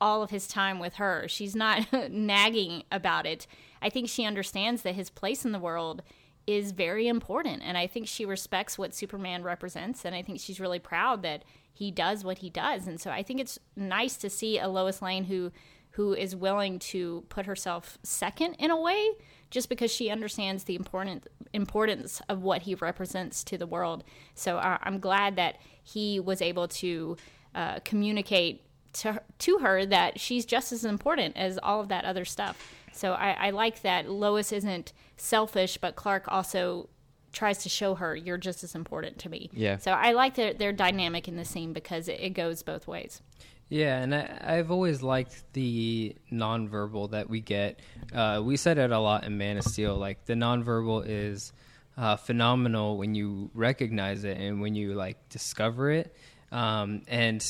all 0.00 0.22
of 0.22 0.30
his 0.30 0.46
time 0.46 0.78
with 0.78 0.94
her. 0.94 1.26
She's 1.28 1.56
not 1.56 1.86
nagging 2.10 2.84
about 2.92 3.26
it. 3.26 3.46
I 3.82 3.90
think 3.90 4.08
she 4.08 4.24
understands 4.24 4.82
that 4.82 4.94
his 4.94 5.10
place 5.10 5.44
in 5.44 5.52
the 5.52 5.58
world 5.58 6.02
is 6.46 6.72
very 6.72 7.06
important 7.06 7.62
and 7.64 7.76
I 7.76 7.86
think 7.86 8.08
she 8.08 8.24
respects 8.24 8.78
what 8.78 8.94
Superman 8.94 9.42
represents 9.42 10.04
and 10.04 10.14
I 10.14 10.22
think 10.22 10.40
she's 10.40 10.60
really 10.60 10.78
proud 10.78 11.22
that 11.22 11.44
he 11.72 11.90
does 11.90 12.24
what 12.24 12.38
he 12.38 12.50
does. 12.50 12.86
And 12.86 13.00
so 13.00 13.10
I 13.10 13.22
think 13.22 13.40
it's 13.40 13.58
nice 13.76 14.16
to 14.18 14.30
see 14.30 14.58
a 14.58 14.68
Lois 14.68 15.00
Lane 15.00 15.24
who 15.24 15.52
who 15.92 16.14
is 16.14 16.36
willing 16.36 16.78
to 16.78 17.24
put 17.28 17.46
herself 17.46 17.98
second 18.02 18.54
in 18.58 18.70
a 18.70 18.80
way 18.80 19.10
just 19.50 19.68
because 19.68 19.90
she 19.90 20.08
understands 20.08 20.64
the 20.64 20.76
important 20.76 21.26
importance 21.52 22.22
of 22.28 22.42
what 22.42 22.62
he 22.62 22.74
represents 22.76 23.42
to 23.42 23.58
the 23.58 23.66
world. 23.66 24.04
So 24.34 24.58
uh, 24.58 24.78
I'm 24.82 25.00
glad 25.00 25.36
that 25.36 25.56
he 25.82 26.20
was 26.20 26.40
able 26.40 26.68
to 26.68 27.16
uh, 27.54 27.80
communicate 27.84 28.62
to 28.92 29.12
her, 29.14 29.22
to 29.38 29.58
her 29.58 29.84
that 29.86 30.20
she's 30.20 30.44
just 30.44 30.72
as 30.72 30.84
important 30.84 31.36
as 31.36 31.58
all 31.62 31.80
of 31.80 31.88
that 31.88 32.04
other 32.04 32.24
stuff. 32.24 32.74
So 33.00 33.14
I, 33.14 33.30
I 33.30 33.50
like 33.50 33.80
that 33.80 34.10
Lois 34.10 34.52
isn't 34.52 34.92
selfish, 35.16 35.78
but 35.78 35.96
Clark 35.96 36.24
also 36.28 36.90
tries 37.32 37.58
to 37.58 37.70
show 37.70 37.94
her 37.94 38.14
you're 38.14 38.36
just 38.36 38.62
as 38.62 38.74
important 38.74 39.18
to 39.20 39.30
me. 39.30 39.48
Yeah. 39.54 39.78
So 39.78 39.92
I 39.92 40.12
like 40.12 40.34
their 40.34 40.52
their 40.52 40.72
dynamic 40.72 41.26
in 41.26 41.36
the 41.36 41.46
scene 41.46 41.72
because 41.72 42.08
it, 42.08 42.20
it 42.20 42.30
goes 42.30 42.62
both 42.62 42.86
ways. 42.86 43.22
Yeah, 43.70 44.00
and 44.00 44.14
I, 44.14 44.38
I've 44.42 44.70
always 44.70 45.00
liked 45.00 45.44
the 45.54 46.14
nonverbal 46.30 47.12
that 47.12 47.30
we 47.30 47.40
get. 47.40 47.80
Uh, 48.12 48.42
we 48.44 48.58
said 48.58 48.76
it 48.76 48.90
a 48.90 48.98
lot 48.98 49.24
in 49.24 49.38
Man 49.38 49.56
of 49.56 49.64
Steel. 49.64 49.96
Like 49.96 50.26
the 50.26 50.34
nonverbal 50.34 51.04
is 51.06 51.52
uh, 51.96 52.16
phenomenal 52.16 52.98
when 52.98 53.14
you 53.14 53.50
recognize 53.54 54.24
it 54.24 54.36
and 54.36 54.60
when 54.60 54.74
you 54.74 54.92
like 54.92 55.28
discover 55.30 55.90
it, 55.90 56.14
um, 56.52 57.02
and 57.08 57.42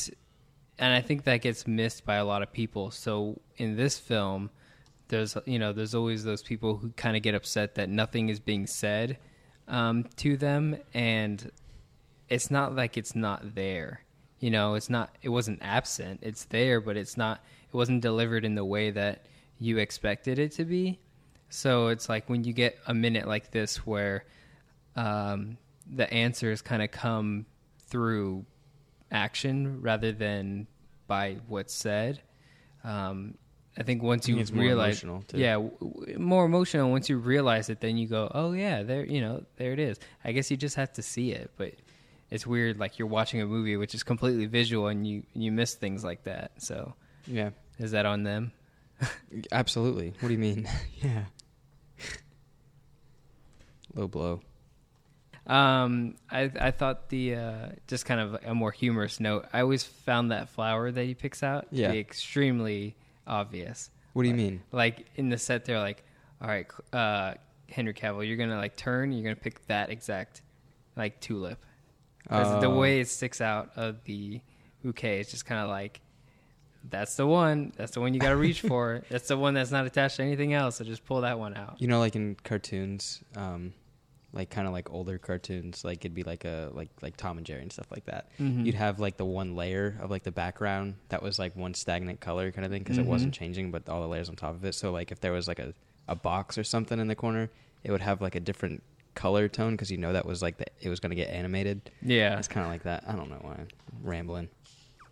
and 0.79 0.93
I 0.93 1.01
think 1.01 1.25
that 1.25 1.41
gets 1.41 1.67
missed 1.67 2.05
by 2.05 2.15
a 2.15 2.25
lot 2.25 2.41
of 2.41 2.53
people. 2.53 2.91
So 2.91 3.41
in 3.57 3.75
this 3.75 3.99
film, 3.99 4.49
there's 5.11 5.37
you 5.45 5.59
know 5.59 5.73
there's 5.73 5.93
always 5.93 6.23
those 6.23 6.41
people 6.41 6.77
who 6.77 6.89
kind 6.91 7.15
of 7.15 7.21
get 7.21 7.35
upset 7.35 7.75
that 7.75 7.89
nothing 7.89 8.29
is 8.29 8.39
being 8.39 8.65
said 8.65 9.17
um, 9.67 10.05
to 10.17 10.35
them, 10.35 10.77
and 10.93 11.51
it's 12.29 12.49
not 12.49 12.75
like 12.75 12.97
it's 12.97 13.15
not 13.15 13.53
there. 13.53 14.01
You 14.39 14.49
know, 14.49 14.73
it's 14.73 14.89
not. 14.89 15.15
It 15.21 15.29
wasn't 15.29 15.59
absent. 15.61 16.21
It's 16.23 16.45
there, 16.45 16.81
but 16.81 16.97
it's 16.97 17.15
not. 17.15 17.43
It 17.71 17.75
wasn't 17.75 18.01
delivered 18.01 18.43
in 18.43 18.55
the 18.55 18.65
way 18.65 18.89
that 18.89 19.27
you 19.59 19.77
expected 19.77 20.39
it 20.39 20.53
to 20.53 20.65
be. 20.65 20.99
So 21.49 21.89
it's 21.89 22.09
like 22.09 22.27
when 22.29 22.43
you 22.43 22.53
get 22.53 22.79
a 22.87 22.93
minute 22.93 23.27
like 23.27 23.51
this 23.51 23.85
where 23.85 24.25
um, 24.95 25.57
the 25.93 26.11
answers 26.11 26.61
kind 26.61 26.81
of 26.81 26.89
come 26.89 27.45
through 27.87 28.45
action 29.11 29.81
rather 29.81 30.11
than 30.11 30.67
by 31.07 31.37
what's 31.47 31.73
said. 31.73 32.21
Um, 32.83 33.35
I 33.77 33.83
think 33.83 34.03
once 34.03 34.27
you 34.27 34.35
think 34.35 34.41
it's 34.41 34.51
more 34.51 34.65
realize, 34.65 35.03
yeah, 35.33 35.53
w- 35.53 36.17
more 36.19 36.45
emotional. 36.45 36.91
Once 36.91 37.07
you 37.09 37.17
realize 37.17 37.69
it, 37.69 37.79
then 37.79 37.95
you 37.97 38.07
go, 38.07 38.29
oh 38.35 38.51
yeah, 38.51 38.83
there, 38.83 39.05
you 39.05 39.21
know, 39.21 39.43
there 39.55 39.71
it 39.71 39.79
is. 39.79 39.97
I 40.25 40.33
guess 40.33 40.51
you 40.51 40.57
just 40.57 40.75
have 40.75 40.91
to 40.93 41.01
see 41.01 41.31
it, 41.31 41.51
but 41.57 41.73
it's 42.29 42.45
weird. 42.45 42.79
Like 42.79 42.99
you're 42.99 43.07
watching 43.07 43.41
a 43.41 43.45
movie 43.45 43.77
which 43.77 43.95
is 43.95 44.03
completely 44.03 44.45
visual, 44.45 44.87
and 44.87 45.07
you 45.07 45.23
you 45.33 45.51
miss 45.53 45.73
things 45.75 46.03
like 46.03 46.23
that. 46.25 46.51
So 46.57 46.93
yeah, 47.25 47.51
is 47.79 47.91
that 47.91 48.05
on 48.05 48.23
them? 48.23 48.51
absolutely. 49.53 50.13
What 50.19 50.27
do 50.27 50.33
you 50.33 50.39
mean? 50.39 50.67
yeah. 51.01 51.23
Low 53.95 54.07
blow. 54.07 54.41
Um, 55.47 56.15
I 56.29 56.51
I 56.59 56.71
thought 56.71 57.09
the 57.09 57.35
uh, 57.35 57.67
just 57.87 58.05
kind 58.05 58.19
of 58.21 58.37
a 58.45 58.53
more 58.53 58.71
humorous 58.71 59.19
note. 59.19 59.47
I 59.51 59.61
always 59.61 59.83
found 59.83 60.31
that 60.31 60.49
flower 60.49 60.91
that 60.91 61.03
he 61.03 61.13
picks 61.13 61.41
out 61.41 61.69
to 61.71 61.75
Yeah. 61.75 61.91
be 61.91 61.99
extremely 61.99 62.95
obvious. 63.27 63.89
What 64.13 64.23
do 64.23 64.29
you 64.29 64.33
Like- 64.35 64.43
mean? 64.43 64.61
Like 64.71 65.05
in 65.15 65.29
the 65.29 65.37
set, 65.37 65.65
they're 65.65 65.79
like, 65.79 66.03
"All 66.41 66.47
right, 66.47 66.67
uh, 66.93 67.35
Henry 67.69 67.93
Cavill, 67.93 68.27
you're 68.27 68.37
gonna 68.37 68.57
like 68.57 68.75
turn. 68.75 69.11
You're 69.11 69.23
gonna 69.23 69.35
pick 69.35 69.65
that 69.67 69.89
exact 69.89 70.41
like 70.95 71.19
tulip." 71.21 71.63
Because 72.23 72.61
the 72.61 72.67
Oh. 72.69 72.77
way 72.77 72.99
it 72.99 73.07
sticks 73.07 73.41
out 73.41 73.71
of 73.75 74.03
the 74.03 74.41
bouquet, 74.83 75.19
it's 75.19 75.31
just 75.31 75.45
kind 75.45 75.61
of 75.61 75.69
like, 75.69 76.01
"That's 76.89 77.15
the 77.15 77.25
one. 77.25 77.71
That's 77.77 77.93
the 77.93 78.01
one 78.01 78.13
you 78.13 78.19
gotta 78.19 78.35
reach 78.35 78.61
for. 78.73 79.03
That's 79.09 79.27
the 79.27 79.37
one 79.37 79.53
that's 79.53 79.71
not 79.71 79.85
attached 79.85 80.17
to 80.17 80.23
anything 80.23 80.53
else. 80.53 80.75
So 80.77 80.83
just 80.83 81.05
pull 81.05 81.21
that 81.21 81.39
one 81.39 81.55
out." 81.55 81.81
You 81.81 81.87
know, 81.87 81.99
like 81.99 82.15
in 82.15 82.35
cartoons, 82.43 83.23
um, 83.35 83.73
like 84.33 84.49
kind 84.49 84.65
of 84.67 84.73
like 84.73 84.89
older 84.91 85.17
cartoons, 85.17 85.83
like 85.83 85.99
it'd 86.05 86.13
be 86.13 86.23
like 86.23 86.45
a 86.45 86.69
like 86.73 86.89
like 87.01 87.17
Tom 87.17 87.37
and 87.37 87.45
Jerry 87.45 87.61
and 87.61 87.71
stuff 87.71 87.87
like 87.91 88.05
that. 88.05 88.27
Mhm. 88.39 88.65
You'd 88.65 88.75
have 88.75 88.99
like 88.99 89.17
the 89.17 89.25
one 89.25 89.55
layer 89.55 89.97
of 90.01 90.09
like 90.09 90.23
the 90.23 90.31
background 90.31 90.95
that 91.09 91.21
was 91.21 91.37
like 91.37 91.55
one 91.55 91.73
stagnant 91.73 92.19
color 92.21 92.51
kind 92.51 92.65
of 92.65 92.71
thing 92.71 92.81
because 92.83 92.97
Mhm. 92.97 93.01
it 93.01 93.07
wasn't 93.07 93.33
changing, 93.33 93.71
but 93.71 93.87
all 93.89 94.01
the 94.01 94.07
layers 94.07 94.29
on 94.29 94.35
top 94.35 94.55
of 94.55 94.63
it. 94.65 94.73
So 94.75 94.91
like 94.91 95.11
if 95.11 95.19
there 95.19 95.31
was 95.33 95.47
like 95.47 95.59
a 95.59 95.73
a 96.07 96.15
box 96.15 96.57
or 96.57 96.63
something 96.63 96.99
in 96.99 97.07
the 97.07 97.15
corner, 97.15 97.49
it 97.83 97.91
would 97.91 98.01
have 98.01 98.21
like 98.21 98.35
a 98.35 98.39
different 98.39 98.81
color 99.15 99.47
tone 99.49 99.71
because 99.73 99.91
you 99.91 99.97
know 99.97 100.13
that 100.13 100.25
was 100.25 100.41
like 100.41 100.57
the, 100.57 100.65
it 100.79 100.87
was 100.89 100.99
going 101.01 101.09
to 101.09 101.15
get 101.15 101.29
animated. 101.29 101.91
yeah, 102.01 102.37
It's 102.39 102.47
kind 102.47 102.65
of 102.65 102.71
like 102.71 102.83
that. 102.83 103.03
I 103.07 103.13
don't 103.15 103.29
know 103.29 103.39
why 103.41 103.53
I'm 103.55 103.67
rambling. 104.01 104.49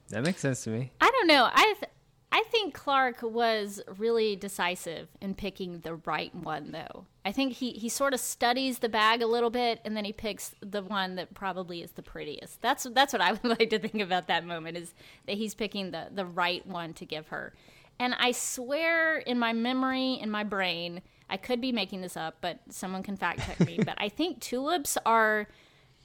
that 0.09 0.23
makes 0.23 0.39
sense 0.41 0.63
to 0.63 0.69
me. 0.69 0.91
I 1.01 1.09
don't 1.11 1.27
know. 1.27 1.49
I 1.51 1.73
th- 1.79 1.91
I 2.31 2.43
think 2.51 2.75
Clark 2.75 3.23
was 3.23 3.81
really 3.97 4.35
decisive 4.35 5.07
in 5.19 5.33
picking 5.33 5.79
the 5.79 5.95
right 5.95 6.33
one, 6.33 6.71
though. 6.71 7.05
I 7.25 7.31
think 7.31 7.53
he, 7.53 7.71
he 7.71 7.89
sort 7.89 8.13
of 8.13 8.19
studies 8.19 8.79
the 8.79 8.89
bag 8.89 9.21
a 9.21 9.27
little 9.27 9.49
bit, 9.49 9.81
and 9.83 9.97
then 9.97 10.05
he 10.05 10.13
picks 10.13 10.53
the 10.61 10.83
one 10.83 11.15
that 11.15 11.33
probably 11.33 11.81
is 11.81 11.91
the 11.91 12.03
prettiest. 12.03 12.61
That's 12.61 12.85
that's 12.93 13.13
what 13.13 13.21
I 13.21 13.31
would 13.43 13.59
like 13.59 13.71
to 13.71 13.79
think 13.79 14.01
about 14.01 14.27
that 14.27 14.45
moment 14.45 14.77
is 14.77 14.93
that 15.25 15.37
he's 15.37 15.55
picking 15.55 15.91
the 15.91 16.07
the 16.11 16.25
right 16.25 16.65
one 16.67 16.93
to 16.95 17.05
give 17.05 17.29
her. 17.29 17.53
And 17.99 18.15
I 18.17 18.31
swear, 18.31 19.17
in 19.17 19.39
my 19.39 19.51
memory, 19.51 20.13
in 20.13 20.31
my 20.31 20.43
brain, 20.43 21.01
I 21.29 21.37
could 21.37 21.59
be 21.59 21.71
making 21.71 22.01
this 22.01 22.15
up, 22.15 22.37
but 22.41 22.59
someone 22.69 23.03
can 23.03 23.17
fact 23.17 23.41
check 23.45 23.59
me. 23.59 23.79
but 23.83 23.95
I 23.97 24.07
think 24.07 24.39
tulips 24.39 24.97
are 25.05 25.47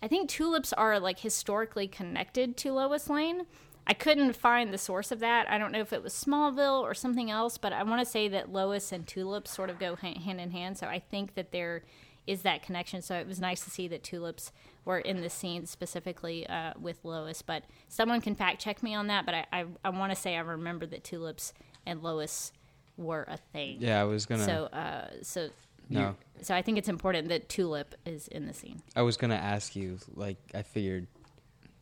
I 0.02 0.08
think 0.08 0.28
tulips 0.28 0.72
are 0.72 0.98
like 1.00 1.20
historically 1.20 1.86
connected 1.86 2.56
to 2.58 2.72
Lois 2.72 3.08
Lane. 3.08 3.46
I 3.86 3.94
couldn't 3.94 4.34
find 4.34 4.72
the 4.72 4.78
source 4.78 5.12
of 5.12 5.20
that. 5.20 5.50
I 5.50 5.58
don't 5.58 5.72
know 5.72 5.80
if 5.80 5.92
it 5.92 6.02
was 6.02 6.14
Smallville 6.14 6.80
or 6.80 6.94
something 6.94 7.30
else, 7.30 7.58
but 7.58 7.72
I 7.72 7.82
want 7.82 8.00
to 8.00 8.10
say 8.10 8.28
that 8.28 8.50
Lois 8.50 8.92
and 8.92 9.06
tulips 9.06 9.50
sort 9.50 9.70
of 9.70 9.78
go 9.78 9.96
hand 9.96 10.40
in 10.40 10.50
hand. 10.50 10.78
So 10.78 10.86
I 10.86 10.98
think 10.98 11.34
that 11.34 11.52
there 11.52 11.82
is 12.26 12.42
that 12.42 12.62
connection. 12.62 13.02
So 13.02 13.16
it 13.16 13.26
was 13.26 13.40
nice 13.40 13.62
to 13.64 13.70
see 13.70 13.86
that 13.88 14.02
tulips 14.02 14.52
were 14.86 14.98
in 14.98 15.20
the 15.20 15.28
scene 15.28 15.66
specifically 15.66 16.46
uh, 16.46 16.72
with 16.80 17.04
Lois. 17.04 17.42
But 17.42 17.64
someone 17.88 18.22
can 18.22 18.34
fact 18.34 18.60
check 18.60 18.82
me 18.82 18.94
on 18.94 19.08
that. 19.08 19.26
But 19.26 19.34
I, 19.34 19.46
I, 19.52 19.64
I 19.84 19.90
want 19.90 20.12
to 20.12 20.16
say 20.16 20.36
I 20.36 20.40
remember 20.40 20.86
that 20.86 21.04
tulips 21.04 21.52
and 21.84 22.02
Lois 22.02 22.52
were 22.96 23.26
a 23.28 23.36
thing. 23.36 23.78
Yeah, 23.80 24.00
I 24.00 24.04
was 24.04 24.24
gonna. 24.24 24.44
So 24.44 24.64
uh, 24.66 25.08
so 25.22 25.50
no, 25.90 26.16
so 26.40 26.54
I 26.54 26.62
think 26.62 26.78
it's 26.78 26.88
important 26.88 27.28
that 27.28 27.48
tulip 27.48 27.94
is 28.06 28.28
in 28.28 28.46
the 28.46 28.54
scene. 28.54 28.80
I 28.96 29.02
was 29.02 29.16
gonna 29.16 29.34
ask 29.34 29.76
you. 29.76 29.98
Like, 30.14 30.38
I 30.54 30.62
figured 30.62 31.06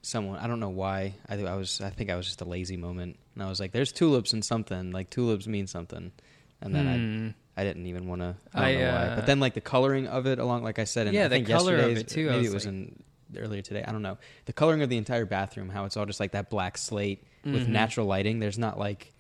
someone. 0.02 0.38
I 0.38 0.47
don't 0.47 0.61
know 0.61 0.68
why. 0.71 1.14
I 1.28 1.37
think 1.37 1.49
I 1.49 1.54
was. 1.56 1.80
I 1.80 1.90
think 1.90 2.11
I 2.11 2.16
was 2.16 2.26
just 2.26 2.40
a 2.40 2.44
lazy 2.44 2.76
moment, 2.76 3.18
and 3.35 3.42
I 3.42 3.49
was 3.49 3.61
like, 3.61 3.73
"There's 3.73 3.92
tulips 3.92 4.32
and 4.32 4.44
something. 4.44 4.90
Like 4.92 5.11
tulips 5.11 5.47
mean 5.47 5.66
something." 5.66 6.12
And 6.61 6.75
then 6.75 6.87
Hmm. 6.87 7.28
I, 7.59 7.62
I 7.62 7.64
didn't 7.64 7.87
even 7.87 8.06
want 8.06 8.21
to. 8.23 8.37
I 8.54 8.59
don't 8.61 8.68
I, 8.68 8.75
know 8.85 8.92
why. 8.94 9.06
uh, 9.09 9.16
But 9.16 9.26
then, 9.26 9.40
like 9.40 9.54
the 9.54 9.61
coloring 9.61 10.06
of 10.06 10.26
it, 10.26 10.38
along, 10.38 10.62
like 10.62 10.78
I 10.78 10.85
said, 10.85 11.06
and 11.09 11.14
Yeah, 11.14 11.25
I 11.25 11.28
the 11.28 11.35
think 11.37 11.49
color 11.49 11.76
of 11.76 11.97
it, 11.97 12.06
too, 12.09 12.26
Maybe 12.30 12.38
was 12.38 12.47
it 12.49 12.54
was 12.54 12.66
like- 12.66 12.75
in 12.75 13.02
earlier 13.37 13.62
today. 13.62 13.82
I 13.87 13.90
don't 13.92 14.02
know. 14.02 14.18
The 14.44 14.52
coloring 14.52 14.82
of 14.82 14.88
the 14.88 14.97
entire 14.99 15.25
bathroom, 15.25 15.68
how 15.71 15.85
it's 15.87 15.97
all 15.97 16.06
just 16.06 16.21
like 16.21 16.32
that 16.32 16.50
black 16.50 16.78
slate 16.78 17.25
with 17.44 17.66
Mhm. 17.66 17.71
natural 17.71 18.06
lighting. 18.06 18.38
There's 18.38 18.59
not 18.59 18.78
like. 18.78 19.12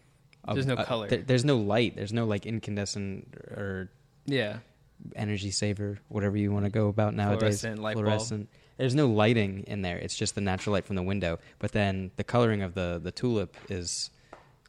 a- 0.44 0.54
There's 0.54 0.66
no 0.66 0.74
a- 0.74 0.84
color. 0.84 1.08
there- 1.08 1.22
there's 1.22 1.44
no 1.44 1.56
light. 1.58 1.96
There's 1.96 2.12
no 2.12 2.26
like 2.26 2.46
incandescent 2.46 3.34
or 3.36 3.90
Yeah, 4.26 4.58
energy 5.16 5.50
saver, 5.50 5.98
whatever 6.08 6.36
you 6.36 6.52
want 6.52 6.64
to 6.64 6.70
go 6.70 6.88
about 6.88 7.14
nowadays. 7.14 7.60
Fluorescent 7.62 7.80
light 7.82 7.94
bulb. 7.94 8.06
Fluorescent. 8.06 8.48
There's 8.76 8.94
no 8.94 9.06
lighting 9.06 9.64
in 9.66 9.82
there. 9.82 9.98
It's 9.98 10.16
just 10.16 10.34
the 10.34 10.40
natural 10.40 10.72
light 10.72 10.86
from 10.86 10.96
the 10.96 11.02
window. 11.02 11.38
But 11.58 11.72
then 11.72 12.10
the 12.16 12.24
coloring 12.24 12.62
of 12.62 12.74
the 12.74 13.00
the 13.02 13.12
tulip 13.12 13.56
is 13.68 14.10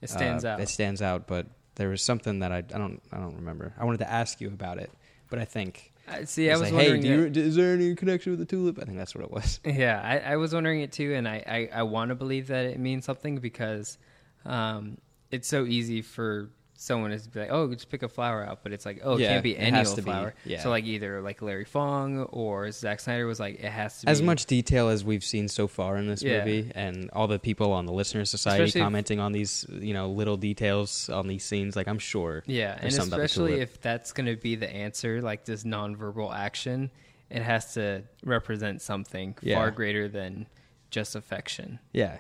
it 0.02 0.10
stands 0.10 0.46
uh, 0.46 0.50
out. 0.50 0.60
It 0.62 0.70
stands 0.70 1.02
out. 1.02 1.28
But 1.28 1.48
there 1.76 1.90
was 1.90 2.02
something 2.02 2.40
that 2.40 2.52
I, 2.52 2.58
I 2.58 2.62
don't 2.62 3.02
I 3.12 3.18
don't 3.18 3.36
remember. 3.36 3.74
I 3.78 3.86
wanted 3.86 4.00
to 4.00 4.12
ask 4.12 4.42
you 4.42 4.48
about 4.48 4.78
it, 4.78 4.92
but 5.30 5.40
I 5.40 5.46
think 5.46 5.94
I 6.08 6.26
see. 6.26 6.50
I 6.50 6.54
was 6.54 6.62
was 6.62 6.72
like, 6.72 6.82
hey, 6.82 6.92
wondering. 6.92 7.32
do 7.32 7.40
you, 7.40 7.46
is 7.46 7.56
there 7.56 7.74
any 7.74 7.96
connection 7.96 8.32
with 8.32 8.40
the 8.40 8.46
tulip? 8.46 8.80
I 8.80 8.86
think 8.86 8.98
that's 8.98 9.16
what 9.16 9.24
it 9.24 9.32
was. 9.32 9.60
Yeah, 9.66 10.02
I, 10.04 10.34
I 10.34 10.36
was 10.36 10.54
wondering 10.54 10.82
it 10.82 10.92
too, 10.92 11.14
and 11.14 11.28
I, 11.28 11.44
I, 11.48 11.80
I 11.80 11.84
want 11.84 12.10
to 12.10 12.16
believe 12.16 12.48
that 12.48 12.66
it 12.66 12.80
means 12.80 13.06
something 13.06 13.38
because 13.38 13.98
um, 14.46 14.98
it's 15.32 15.48
so 15.48 15.66
easy 15.66 16.02
for 16.02 16.50
someone 16.84 17.14
is 17.14 17.30
like, 17.34 17.50
oh, 17.50 17.74
just 17.74 17.90
pick 17.90 18.04
a 18.04 18.10
flower 18.10 18.44
out, 18.44 18.60
but 18.62 18.74
it's 18.74 18.86
like, 18.86 19.00
oh, 19.04 19.14
it 19.14 19.22
Yeah, 19.22 19.30
can't 19.30 19.44
be 19.44 19.58
any 19.58 19.78
old 19.78 19.88
to 19.96 20.02
be, 20.02 20.02
flower. 20.02 20.34
yeah. 20.46 20.62
So 20.62 20.70
like 20.70 20.84
either 20.84 21.22
like 21.22 21.42
Larry 21.42 21.64
Fong 21.64 22.24
or 22.24 22.70
Zack 22.72 23.00
Snyder 23.00 23.26
was 23.26 23.40
like, 23.40 23.56
it 23.62 23.72
has 23.72 24.02
to 24.02 24.06
be 24.06 24.12
As 24.12 24.22
much 24.22 24.46
detail 24.48 24.90
as 24.90 25.04
we've 25.06 25.24
seen 25.24 25.48
so 25.48 25.68
far 25.70 25.96
in 25.96 26.08
this 26.08 26.22
Yeah. 26.22 26.40
movie, 26.40 26.72
and 26.76 27.10
all 27.12 27.28
the 27.28 27.40
people 27.40 27.72
on 27.72 27.86
the 27.86 27.94
listener 27.94 28.26
society 28.26 28.64
Especially 28.66 28.82
if- 28.82 28.86
commenting 28.86 29.20
on 29.22 29.32
these, 29.32 29.66
you 29.70 29.94
know, 29.94 30.10
little 30.10 30.36
details 30.36 31.10
on 31.10 31.28
these 31.28 31.46
scenes, 31.46 31.76
like 31.78 31.88
I'm 31.88 32.00
sure. 32.00 32.44
Yeah, 32.48 32.74
and 32.74 32.84
there's 32.84 32.96
something 32.98 33.14
about 33.14 33.18
the 33.20 33.24
especially 33.26 33.62
if 33.62 33.80
that's 33.82 34.12
going 34.12 34.28
to 34.28 34.36
be 34.36 34.56
the 34.56 34.70
answer, 34.70 35.22
like 35.22 35.46
this 35.46 35.64
nonverbal 35.64 36.36
action, 36.36 36.92
it 37.30 37.42
has 37.44 37.74
to 37.76 38.04
represent 38.26 38.82
something 38.82 39.36
far 39.54 39.72
greater 39.72 40.10
than 40.10 40.48
just 40.92 41.16
affection. 41.16 41.80
Yeah, 41.94 42.18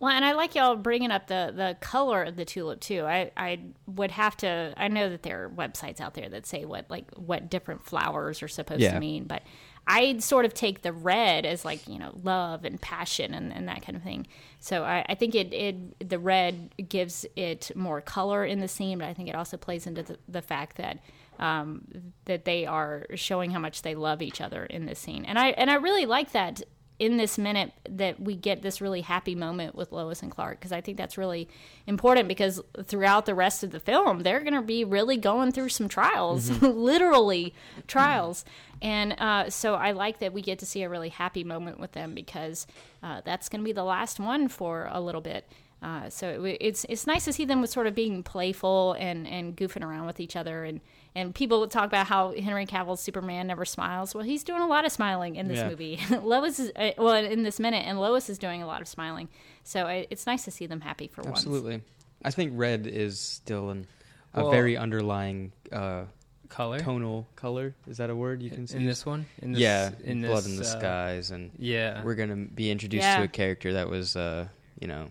Well, 0.00 0.10
and 0.12 0.24
I 0.24 0.32
like 0.32 0.54
y'all 0.54 0.76
bringing 0.76 1.10
up 1.10 1.28
the 1.28 1.52
the 1.54 1.76
color 1.80 2.22
of 2.24 2.36
the 2.36 2.44
tulip 2.44 2.80
too. 2.80 3.04
I 3.06 3.30
I 3.36 3.60
would 3.86 4.10
have 4.10 4.36
to. 4.38 4.74
I 4.76 4.88
know 4.88 5.08
that 5.08 5.22
there 5.22 5.44
are 5.44 5.48
websites 5.48 6.00
out 6.00 6.14
there 6.14 6.28
that 6.28 6.46
say 6.46 6.64
what 6.64 6.90
like 6.90 7.10
what 7.14 7.48
different 7.48 7.84
flowers 7.86 8.42
are 8.42 8.48
supposed 8.48 8.82
Yeah. 8.82 8.92
to 8.94 9.00
mean, 9.00 9.24
but 9.24 9.42
I 9.86 10.18
sort 10.18 10.46
of 10.46 10.54
take 10.54 10.82
the 10.82 10.92
red 10.92 11.46
as 11.46 11.64
like 11.64 11.86
you 11.88 11.98
know 11.98 12.18
love 12.22 12.64
and 12.64 12.80
passion 12.80 13.32
and, 13.34 13.52
and 13.52 13.68
that 13.68 13.82
kind 13.82 13.96
of 13.96 14.02
thing. 14.02 14.26
So 14.60 14.82
I, 14.82 15.04
I 15.08 15.14
think 15.14 15.34
it 15.34 15.52
it 15.54 16.08
the 16.08 16.18
red 16.18 16.74
gives 16.88 17.24
it 17.36 17.70
more 17.74 18.00
color 18.00 18.44
in 18.44 18.60
the 18.60 18.68
scene, 18.68 18.98
but 18.98 19.08
I 19.08 19.14
think 19.14 19.28
it 19.28 19.34
also 19.34 19.56
plays 19.56 19.86
into 19.86 20.02
the, 20.02 20.18
the 20.28 20.42
fact 20.42 20.76
that 20.76 20.98
um, 21.38 21.82
that 22.26 22.44
they 22.44 22.64
are 22.66 23.06
showing 23.14 23.50
how 23.52 23.58
much 23.58 23.82
they 23.82 23.94
love 23.94 24.22
each 24.22 24.40
other 24.40 24.64
in 24.66 24.86
this 24.86 24.98
scene, 24.98 25.24
and 25.24 25.38
I 25.38 25.48
and 25.50 25.70
I 25.70 25.74
really 25.74 26.06
like 26.06 26.32
that 26.32 26.62
in 26.98 27.16
this 27.16 27.36
minute 27.38 27.72
that 27.88 28.20
we 28.20 28.36
get 28.36 28.62
this 28.62 28.80
really 28.80 29.00
happy 29.00 29.34
moment 29.34 29.74
with 29.74 29.90
Lois 29.90 30.22
and 30.22 30.30
Clark 30.30 30.60
because 30.60 30.70
I 30.70 30.80
think 30.80 30.96
that's 30.96 31.18
really 31.18 31.48
important 31.86 32.28
because 32.28 32.60
throughout 32.84 33.26
the 33.26 33.34
rest 33.34 33.64
of 33.64 33.72
the 33.72 33.80
film 33.80 34.20
they're 34.20 34.40
going 34.40 34.54
to 34.54 34.62
be 34.62 34.84
really 34.84 35.16
going 35.16 35.50
through 35.50 35.70
some 35.70 35.88
trials, 35.88 36.50
literally 36.62 37.52
trials, 37.88 38.44
and 38.80 39.14
uh, 39.18 39.50
so 39.50 39.74
I 39.74 39.92
like 39.92 40.20
that 40.20 40.32
we 40.32 40.42
get 40.42 40.60
to 40.60 40.66
see 40.66 40.82
a 40.82 40.88
really 40.88 41.08
happy 41.08 41.42
moment 41.42 41.80
with 41.80 41.92
them 41.92 42.14
because 42.14 42.66
uh, 43.02 43.22
that's 43.24 43.48
going 43.48 43.60
to 43.60 43.64
be 43.64 43.72
the 43.72 43.84
last 43.84 44.20
one 44.20 44.48
for 44.48 44.88
a 44.90 45.00
little 45.00 45.20
bit. 45.20 45.48
Uh, 45.82 46.08
so 46.08 46.44
it, 46.44 46.58
it's 46.60 46.86
it's 46.88 47.06
nice 47.06 47.24
to 47.24 47.32
see 47.32 47.44
them 47.44 47.60
with 47.60 47.70
sort 47.70 47.86
of 47.86 47.94
being 47.94 48.22
playful 48.22 48.94
and, 48.94 49.26
and 49.26 49.56
goofing 49.56 49.84
around 49.84 50.06
with 50.06 50.20
each 50.20 50.36
other 50.36 50.64
and 50.64 50.80
and 51.16 51.34
people 51.34 51.60
would 51.60 51.70
talk 51.70 51.86
about 51.86 52.06
how 52.06 52.32
Henry 52.32 52.66
Cavill's 52.66 53.00
Superman 53.00 53.46
never 53.46 53.64
smiles. 53.64 54.14
Well, 54.14 54.24
he's 54.24 54.42
doing 54.44 54.62
a 54.62 54.66
lot 54.66 54.84
of 54.84 54.92
smiling 54.92 55.36
in 55.36 55.48
this 55.48 55.58
Yeah. 55.58 55.68
movie. 55.68 56.00
Lois 56.22 56.58
is 56.58 56.72
uh, 56.76 56.90
well 56.98 57.14
in 57.24 57.42
this 57.42 57.60
minute, 57.60 57.84
and 57.86 58.00
Lois 58.00 58.28
is 58.28 58.38
doing 58.38 58.62
a 58.62 58.66
lot 58.66 58.80
of 58.80 58.88
smiling. 58.88 59.28
So 59.62 59.86
I, 59.86 60.06
it's 60.10 60.26
nice 60.26 60.44
to 60.44 60.50
see 60.50 60.66
them 60.66 60.80
happy 60.80 61.08
for 61.08 61.22
once. 61.22 61.38
absolutely. 61.38 61.82
I 62.24 62.30
think 62.30 62.52
red 62.54 62.86
is 62.86 63.18
still 63.20 63.70
an, 63.70 63.86
a 64.32 64.42
Well- 64.42 64.50
very 64.50 64.76
underlying 64.76 65.52
uh, 65.72 66.04
Color 66.50 66.78
tonal 66.78 67.26
color. 67.34 67.74
Is 67.88 67.96
that 67.96 68.10
a 68.10 68.14
word 68.14 68.40
you 68.40 68.48
can 68.50 68.60
in, 68.60 68.66
see? 68.68 68.76
in 68.76 68.86
this 68.86 69.04
one, 69.04 69.26
in 69.42 69.52
this, 69.52 69.60
yeah, 69.60 69.90
in 70.04 70.20
this, 70.20 70.30
blood 70.30 70.44
in 70.46 70.54
the 70.56 70.62
uh, 70.62 70.64
skies, 70.64 71.30
and 71.32 71.50
Yeah, 71.58 72.04
we're 72.04 72.14
gonna 72.14 72.36
be 72.36 72.70
introduced 72.70 73.02
Yeah. 73.02 73.16
to 73.16 73.22
a 73.24 73.28
character 73.28 73.72
that 73.72 73.88
was, 73.88 74.14
uh, 74.14 74.46
you 74.80 74.86
know, 74.86 75.10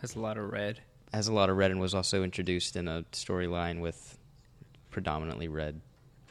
has 0.00 0.16
a 0.16 0.20
lot 0.20 0.36
of 0.36 0.50
red. 0.50 0.80
has 1.12 1.28
a 1.28 1.32
lot 1.32 1.48
of 1.48 1.56
red 1.56 1.70
and 1.70 1.78
was 1.78 1.94
also 1.94 2.24
introduced 2.24 2.74
in 2.74 2.88
a 2.88 3.04
storyline 3.12 3.80
with 3.80 4.17
predominantly 4.90 5.48
red 5.48 5.80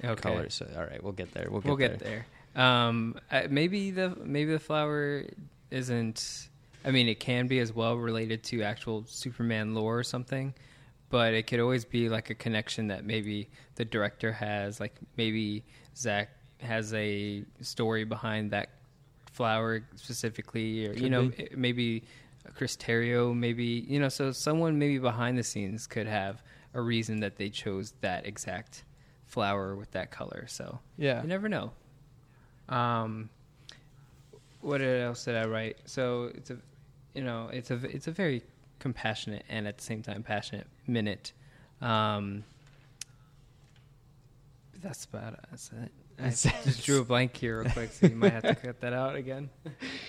Okay. 0.03 0.21
colors. 0.21 0.53
So, 0.53 0.69
all 0.75 0.83
right, 0.83 1.01
we'll 1.03 1.13
get 1.13 1.31
there. 1.33 1.47
We'll 1.49 1.61
get 1.61 1.67
we'll 1.67 1.77
there. 1.77 1.89
get 1.89 1.99
there. 1.99 2.25
Um, 2.63 3.15
I, 3.31 3.47
maybe 3.47 3.91
the 3.91 4.15
maybe 4.23 4.51
the 4.51 4.59
flower 4.59 5.23
isn't. 5.71 6.49
I 6.85 6.91
mean, 6.91 7.07
it 7.07 7.19
can 7.19 7.47
be 7.47 7.59
as 7.59 7.73
well 7.73 7.95
related 7.95 8.43
to 8.45 8.61
actual 8.63 9.03
Superman 9.07 9.73
lore 9.73 9.97
or 9.97 10.03
something, 10.03 10.53
but 11.09 11.33
it 11.33 11.47
could 11.47 11.59
always 11.59 11.83
be 11.83 12.09
like 12.09 12.29
a 12.29 12.35
connection 12.35 12.87
that 12.87 13.05
maybe 13.05 13.49
the 13.75 13.85
director 13.85 14.31
has. 14.31 14.79
Like 14.79 14.95
maybe 15.17 15.63
Zack 15.95 16.29
has 16.61 16.93
a 16.93 17.43
story 17.61 18.03
behind 18.03 18.51
that 18.51 18.69
flower 19.33 19.83
specifically, 19.95 20.87
or 20.87 20.93
you 20.93 21.09
know, 21.09 21.29
be. 21.29 21.49
maybe 21.55 22.03
Chris 22.55 22.77
Terrio, 22.77 23.35
maybe 23.35 23.85
you 23.87 23.99
know, 23.99 24.09
so 24.09 24.31
someone 24.31 24.79
maybe 24.79 24.99
behind 24.99 25.37
the 25.37 25.43
scenes 25.43 25.87
could 25.87 26.07
have 26.07 26.41
a 26.77 26.81
reason 26.81 27.19
that 27.21 27.35
they 27.37 27.49
chose 27.49 27.93
that 28.01 28.25
exact 28.27 28.83
flower 29.25 29.75
with 29.75 29.91
that 29.91 30.11
color. 30.11 30.45
So 30.47 30.79
Yeah. 30.97 31.21
you 31.21 31.27
never 31.27 31.49
know. 31.49 31.71
Um, 32.69 33.29
what 34.61 34.81
else 34.81 35.25
did 35.25 35.35
I 35.35 35.45
write? 35.47 35.77
So 35.85 36.31
it's 36.35 36.49
a, 36.51 36.57
you 37.13 37.23
know, 37.23 37.49
it's 37.51 37.71
a 37.71 37.75
it's 37.85 38.07
a 38.07 38.11
very 38.11 38.43
compassionate 38.79 39.43
and 39.49 39.67
at 39.67 39.77
the 39.77 39.83
same 39.83 40.01
time 40.03 40.21
passionate 40.23 40.67
minute. 40.85 41.33
Um, 41.81 42.43
that's 44.81 45.05
about 45.05 45.33
it. 45.33 45.39
That's 45.49 45.71
it. 45.71 45.91
I 46.19 46.23
That's 46.23 46.43
just 46.63 46.83
drew 46.85 47.01
a 47.01 47.05
blank 47.05 47.35
here 47.37 47.61
real 47.61 47.71
quick, 47.71 47.91
so 47.91 48.07
you 48.07 48.15
might 48.15 48.33
have 48.33 48.41
to 48.43 48.55
cut 48.67 48.81
that 48.81 48.91
out 48.93 49.15
again. 49.15 49.49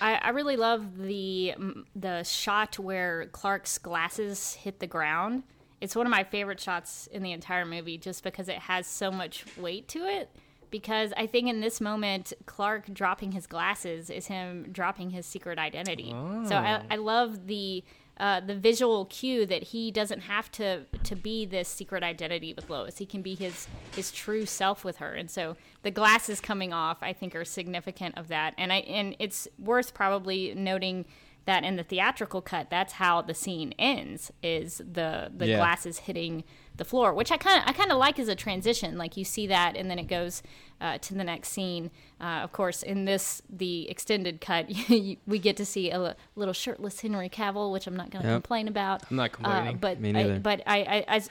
I, 0.00 0.14
I 0.14 0.28
really 0.30 0.56
love 0.56 0.96
the 0.98 1.54
the 1.94 2.22
shot 2.24 2.78
where 2.78 3.26
Clark's 3.26 3.76
glasses 3.78 4.54
hit 4.54 4.80
the 4.80 4.86
ground. 4.86 5.42
It's 5.80 5.94
one 5.96 6.06
of 6.06 6.10
my 6.10 6.24
favorite 6.24 6.60
shots 6.60 7.06
in 7.12 7.22
the 7.22 7.32
entire 7.32 7.64
movie, 7.64 7.98
just 7.98 8.22
because 8.24 8.48
it 8.48 8.58
has 8.58 8.86
so 8.86 9.10
much 9.10 9.44
weight 9.56 9.88
to 9.88 10.00
it. 10.06 10.28
because 10.70 11.12
I 11.16 11.26
think 11.26 11.48
in 11.48 11.60
this 11.60 11.80
moment, 11.80 12.32
Clark 12.46 12.92
dropping 12.92 13.32
his 13.32 13.46
glasses 13.46 14.10
is 14.10 14.26
him 14.26 14.66
dropping 14.70 15.10
his 15.10 15.24
secret 15.24 15.58
identity. 15.58 16.10
So 16.46 16.56
I, 16.56 16.82
I 16.90 16.96
love 16.96 17.46
the 17.46 17.84
uh, 18.18 18.40
the 18.40 18.54
visual 18.56 19.04
cue 19.04 19.46
that 19.46 19.62
he 19.62 19.92
doesn't 19.92 20.22
have 20.22 20.50
to 20.52 20.84
to 21.04 21.14
be 21.14 21.46
this 21.46 21.68
secret 21.68 22.02
identity 22.02 22.52
with 22.52 22.68
Lois. 22.68 22.98
He 22.98 23.06
can 23.06 23.22
be 23.22 23.34
his 23.36 23.66
his 23.94 24.10
true 24.10 24.44
self 24.44 24.84
with 24.84 24.96
her. 24.98 25.14
And 25.14 25.30
so 25.30 25.56
the 25.84 25.90
glasses 25.92 26.40
coming 26.40 26.72
off, 26.72 26.98
I 27.00 27.12
think, 27.12 27.34
are 27.36 27.44
significant 27.44 28.18
of 28.18 28.26
that. 28.28 28.54
And 28.58 28.72
I 28.72 28.78
and 28.78 29.14
it's 29.20 29.46
worth 29.58 29.94
probably 29.94 30.52
noting 30.54 31.06
that 31.48 31.64
in 31.64 31.76
the 31.76 31.82
theatrical 31.82 32.40
cut, 32.42 32.68
that's 32.70 32.92
how 32.94 33.22
the 33.22 33.34
scene 33.34 33.74
ends: 33.78 34.30
is 34.42 34.78
the 34.78 35.32
the 35.36 35.46
Yeah. 35.48 35.56
glasses 35.56 35.98
hitting 36.00 36.44
the 36.76 36.84
floor, 36.84 37.12
which 37.12 37.32
I 37.32 37.36
kind 37.38 37.60
of 37.60 37.68
I 37.68 37.72
kind 37.72 37.90
of 37.90 37.98
like 37.98 38.18
as 38.20 38.28
a 38.28 38.36
transition. 38.36 38.96
Like 38.98 39.16
you 39.16 39.24
see 39.24 39.46
that, 39.48 39.76
and 39.76 39.90
then 39.90 39.98
it 39.98 40.06
goes 40.06 40.42
uh, 40.80 40.98
to 40.98 41.14
the 41.14 41.24
next 41.24 41.48
scene. 41.48 41.90
Uh, 42.20 42.40
of 42.44 42.52
course, 42.52 42.82
in 42.82 43.04
this 43.06 43.42
the 43.50 43.88
extended 43.90 44.40
cut, 44.40 44.66
we 45.26 45.38
get 45.40 45.56
to 45.56 45.64
see 45.64 45.90
a 45.90 46.14
little 46.36 46.54
shirtless 46.54 47.00
Henry 47.00 47.28
Cavill, 47.28 47.72
which 47.72 47.86
I'm 47.88 47.96
not 47.96 48.10
going 48.10 48.22
to 48.22 48.28
Yep. 48.28 48.36
complain 48.42 48.68
about. 48.68 49.02
I'm 49.10 49.16
not 49.16 49.30
Uh, 49.30 49.34
complaining. 49.34 49.76
but 49.78 50.00
Me 50.00 50.10
I, 50.10 50.12
neither. 50.12 50.38
but 50.40 50.62
I, 50.66 50.78
I, 51.08 51.16
I 51.16 51.22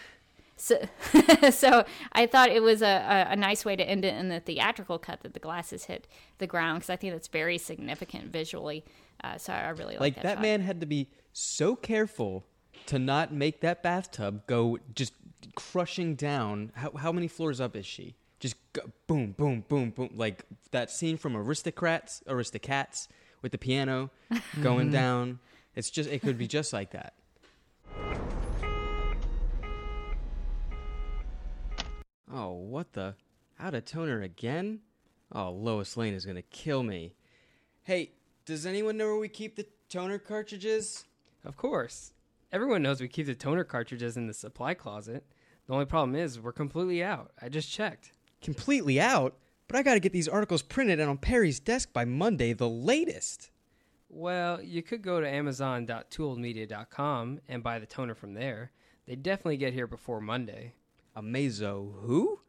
so, 0.59 0.75
so 1.51 1.85
I 2.13 2.25
thought 2.25 2.49
it 2.49 2.63
was 2.63 2.81
a, 2.81 2.87
a, 3.29 3.33
a 3.33 3.35
nice 3.35 3.63
way 3.63 3.75
to 3.75 3.83
end 3.87 4.03
it 4.03 4.15
in 4.15 4.29
the 4.29 4.39
theatrical 4.39 4.97
cut 4.97 5.21
that 5.21 5.33
the 5.35 5.39
glasses 5.39 5.85
hit 5.85 6.07
the 6.39 6.47
ground 6.47 6.79
because 6.79 6.89
I 6.89 6.95
think 6.95 7.13
that's 7.13 7.27
very 7.27 7.57
significant 7.59 8.25
visually. 8.31 8.83
Uh, 9.23 9.37
so 9.37 9.53
I 9.53 9.69
really 9.69 9.97
like, 9.97 9.97
that. 9.97 10.01
Like 10.01 10.15
that. 10.15 10.23
that 10.23 10.35
shot. 10.35 10.41
man 10.41 10.61
had 10.61 10.79
to 10.81 10.85
be 10.85 11.09
so 11.33 11.75
careful 11.75 12.45
to 12.87 12.99
not 12.99 13.33
make 13.33 13.61
that 13.61 13.83
bathtub 13.83 14.45
go 14.47 14.79
just 14.93 15.13
crushing 15.55 16.15
down. 16.15 16.71
How 16.75 16.91
how 16.91 17.11
many 17.11 17.27
floors 17.27 17.59
up 17.59 17.75
is 17.75 17.85
she? 17.85 18.15
Just 18.39 18.55
go, 18.73 18.81
boom, 19.07 19.31
boom, 19.31 19.63
boom, 19.67 19.89
boom. 19.91 20.09
Like 20.15 20.45
that 20.71 20.91
scene 20.91 21.17
from 21.17 21.35
Aristocrats, 21.35 22.21
Aristocats 22.27 23.07
with 23.41 23.51
the 23.51 23.57
piano 23.57 24.11
going 24.61 24.91
down. 24.91 25.39
It's 25.75 25.89
just 25.89 26.09
it 26.09 26.21
could 26.21 26.37
be 26.37 26.47
just 26.47 26.73
like 26.73 26.91
that. 26.91 27.13
Oh, 32.31 32.51
what 32.53 32.93
the? 32.93 33.15
Out 33.59 33.73
of 33.73 33.85
toner 33.85 34.21
again? 34.21 34.81
Oh, 35.31 35.51
Lois 35.51 35.97
Lane 35.97 36.13
is 36.13 36.25
gonna 36.25 36.41
kill 36.41 36.83
me. 36.83 37.13
Hey, 37.83 38.11
does 38.47 38.65
anyone 38.65 38.97
know 38.97 39.05
where 39.07 39.17
we 39.17 39.27
keep 39.27 39.57
the 39.57 39.67
toner 39.89 40.17
cartridges? 40.17 41.03
Of 41.43 41.57
course. 41.57 42.13
Everyone 42.53 42.81
knows 42.81 43.01
we 43.01 43.09
keep 43.09 43.25
the 43.25 43.35
toner 43.35 43.65
cartridges 43.65 44.15
in 44.15 44.25
the 44.25 44.33
supply 44.33 44.73
closet. 44.73 45.25
The 45.67 45.73
only 45.73 45.85
problem 45.85 46.15
is 46.15 46.39
we're 46.39 46.53
completely 46.53 47.03
out. 47.03 47.33
I 47.41 47.49
just 47.49 47.69
checked. 47.69 48.13
Completely 48.41 49.01
out? 49.01 49.35
But 49.67 49.75
I 49.75 49.83
gotta 49.83 49.99
get 49.99 50.13
these 50.13 50.29
articles 50.29 50.61
printed 50.61 51.01
and 51.01 51.09
on 51.09 51.17
Perry's 51.17 51.59
desk 51.59 51.91
by 51.91 52.05
Monday, 52.05 52.53
the 52.53 52.69
latest. 52.69 53.51
Well, 54.07 54.63
you 54.63 54.81
could 54.81 55.01
go 55.01 55.19
to 55.19 55.27
amazon.tooledmedia.com 55.27 57.41
and 57.49 57.61
buy 57.61 57.79
the 57.79 57.85
toner 57.85 58.15
from 58.15 58.33
there. 58.33 58.71
They 59.07 59.17
definitely 59.17 59.57
get 59.57 59.73
here 59.73 59.87
before 59.87 60.21
Monday. 60.21 60.71
Amazo 61.17 61.91
who? 62.01 62.39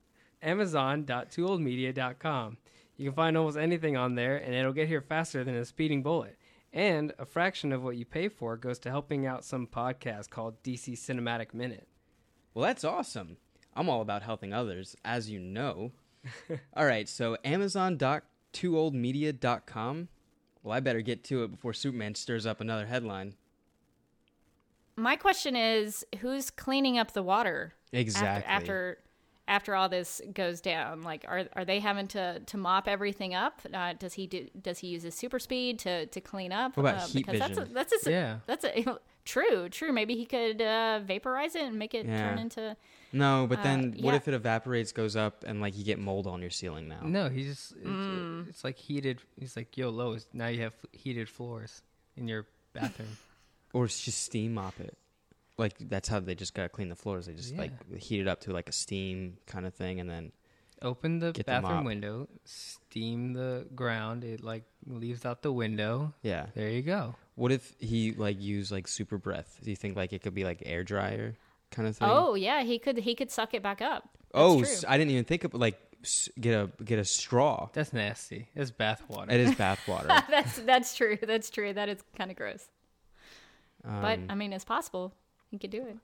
amazon.tooledmedia.com. 0.42 2.56
You 2.98 3.10
can 3.10 3.16
find 3.16 3.36
almost 3.38 3.56
anything 3.56 3.96
on 3.96 4.16
there 4.16 4.36
and 4.36 4.54
it'll 4.54 4.72
get 4.72 4.88
here 4.88 5.00
faster 5.00 5.44
than 5.44 5.54
a 5.54 5.64
speeding 5.64 6.02
bullet. 6.02 6.36
And 6.72 7.12
a 7.18 7.24
fraction 7.24 7.72
of 7.72 7.82
what 7.82 7.96
you 7.96 8.04
pay 8.04 8.28
for 8.28 8.56
goes 8.58 8.78
to 8.80 8.90
helping 8.90 9.24
out 9.24 9.42
some 9.44 9.66
podcast 9.66 10.28
called 10.28 10.62
DC 10.62 10.92
Cinematic 10.94 11.54
Minute. 11.54 11.88
Well, 12.52 12.66
that's 12.66 12.84
awesome. 12.84 13.38
I'm 13.74 13.88
all 13.88 14.02
about 14.02 14.22
helping 14.22 14.52
others, 14.52 14.94
as 15.04 15.30
you 15.30 15.38
know. 15.38 15.92
all 16.76 16.84
right, 16.84 17.08
so 17.08 17.38
amazon.tooldmedia.com. 17.44 20.08
Well, 20.62 20.76
I 20.76 20.80
better 20.80 21.00
get 21.00 21.24
to 21.24 21.44
it 21.44 21.50
before 21.52 21.72
Superman 21.72 22.14
stirs 22.16 22.44
up 22.46 22.60
another 22.60 22.84
headline. 22.86 23.34
My 24.96 25.14
question 25.16 25.54
is, 25.54 26.04
who's 26.18 26.50
cleaning 26.50 26.98
up 26.98 27.12
the 27.12 27.22
water 27.22 27.74
Exactly. 27.92 28.44
after 28.44 28.48
after, 28.48 28.98
after 29.48 29.74
all 29.74 29.88
this 29.88 30.20
goes 30.32 30.60
down? 30.60 31.02
Like, 31.02 31.24
are 31.26 31.46
are 31.56 31.64
they 31.64 31.80
having 31.80 32.06
to, 32.08 32.38
to 32.38 32.56
mop 32.56 32.86
everything 32.86 33.34
up? 33.34 33.60
Uh, 33.74 33.94
does 33.98 34.12
he 34.14 34.26
do? 34.28 34.46
Does 34.60 34.78
he 34.78 34.88
use 34.88 35.02
his 35.02 35.14
super 35.16 35.38
speed 35.40 35.80
to, 35.80 36.06
to 36.06 36.20
clean 36.20 36.52
up? 36.52 36.76
What 36.76 36.82
about 36.82 37.02
uh, 37.02 37.06
heat 37.06 37.26
because 37.26 37.40
vision? 37.40 37.56
that's 37.74 37.90
a, 37.90 37.92
that's 37.92 38.06
a, 38.06 38.10
Yeah. 38.10 38.38
that's 38.46 38.64
a 38.64 38.98
true 39.24 39.68
true. 39.68 39.92
Maybe 39.92 40.14
he 40.14 40.26
could 40.26 40.62
uh, 40.62 41.00
vaporize 41.04 41.54
it 41.56 41.62
and 41.64 41.78
make 41.78 41.94
it 41.94 42.06
Yeah. 42.06 42.28
turn 42.28 42.38
into. 42.38 42.76
No, 43.12 43.46
but 43.48 43.60
Uh, 43.60 43.62
then 43.62 43.82
what 44.00 44.10
yeah. 44.12 44.16
if 44.16 44.28
it 44.28 44.34
evaporates, 44.34 44.92
goes 44.92 45.16
up, 45.16 45.42
and 45.46 45.60
like 45.60 45.76
you 45.76 45.82
get 45.84 45.98
mold 45.98 46.26
on 46.26 46.40
your 46.42 46.50
ceiling 46.50 46.88
now? 46.88 47.00
No, 47.02 47.28
he 47.30 47.42
just, 47.44 47.72
it's, 47.72 47.86
Mm. 47.86 48.48
it's 48.50 48.62
like 48.64 48.76
heated. 48.76 49.20
He's 49.40 49.56
like, 49.56 49.76
yo, 49.78 49.88
Lois, 49.88 50.26
now 50.34 50.48
you 50.48 50.60
have 50.60 50.74
heated 50.92 51.28
floors 51.28 51.82
in 52.16 52.28
your 52.28 52.46
bathroom. 52.74 53.08
Or 53.74 53.84
it's 53.84 54.00
just 54.02 54.22
steam 54.22 54.54
mop 54.54 54.80
it. 54.80 54.96
Like 55.58 55.74
that's 55.80 56.08
how 56.08 56.20
they 56.20 56.34
just 56.34 56.54
gotta 56.54 56.68
clean 56.68 56.88
the 56.88 56.94
floors. 56.96 57.26
They 57.26 57.34
just 57.34 57.56
like 57.56 57.72
heat 57.98 58.20
it 58.20 58.28
up 58.28 58.40
to 58.42 58.52
like 58.52 58.68
a 58.68 58.72
steam 58.72 59.36
kind 59.46 59.66
of 59.66 59.74
thing, 59.74 59.98
and 60.00 60.08
then 60.08 60.32
Open 60.80 61.18
the 61.18 61.32
Get 61.32 61.46
the 61.46 61.52
bathroom 61.52 61.74
mop. 61.78 61.84
window, 61.86 62.28
steam 62.44 63.32
the 63.32 63.66
ground. 63.74 64.22
It 64.22 64.44
like 64.44 64.62
leaves 64.86 65.24
out 65.26 65.42
the 65.42 65.52
window. 65.52 66.14
yeah. 66.22 66.46
There 66.54 66.70
you 66.70 66.82
go. 66.82 67.16
What 67.34 67.50
if 67.52 67.74
he 67.80 68.12
like 68.12 68.40
used 68.40 68.70
like 68.70 68.86
super 68.86 69.18
breath? 69.18 69.58
Do 69.62 69.70
you 69.70 69.76
think 69.76 69.96
like 69.96 70.12
it 70.12 70.22
could 70.22 70.34
be 70.34 70.44
like 70.44 70.62
air 70.64 70.84
dryer 70.84 71.34
kind 71.72 71.88
of 71.88 71.96
thing? 71.96 72.08
Oh 72.08 72.34
yeah, 72.36 72.62
he 72.62 72.78
could 72.78 72.98
he 72.98 73.14
could 73.16 73.30
suck 73.32 73.54
it 73.54 73.62
back 73.62 73.82
up. 73.82 74.04
That's 74.14 74.30
oh, 74.34 74.58
true. 74.62 74.68
s- 74.70 74.84
I 74.86 74.96
didn't 74.98 75.10
even 75.10 75.24
think 75.24 75.42
of 75.42 75.54
like 75.54 75.76
s- 76.04 76.28
get 76.40 76.52
a 76.54 76.70
get 76.84 77.00
a 77.00 77.04
straw. 77.04 77.68
That's 77.72 77.92
nasty. 77.92 78.48
It's 78.54 78.70
bath 78.70 79.02
water. 79.08 79.32
It 79.32 79.40
is 79.40 79.54
bath 79.56 79.80
water. 79.88 80.06
that's 80.30 80.58
that's 80.60 80.94
true. 80.94 81.18
That's 81.20 81.50
true. 81.50 81.72
That 81.72 81.88
is 81.88 81.98
kind 82.16 82.30
of 82.30 82.36
gross. 82.36 82.68
but 83.84 84.18
Um, 84.18 84.26
I 84.30 84.34
mean, 84.36 84.52
it's 84.52 84.64
possible. 84.64 85.12
He 85.50 85.58
could 85.58 85.70
do 85.70 85.82
it. 85.86 85.96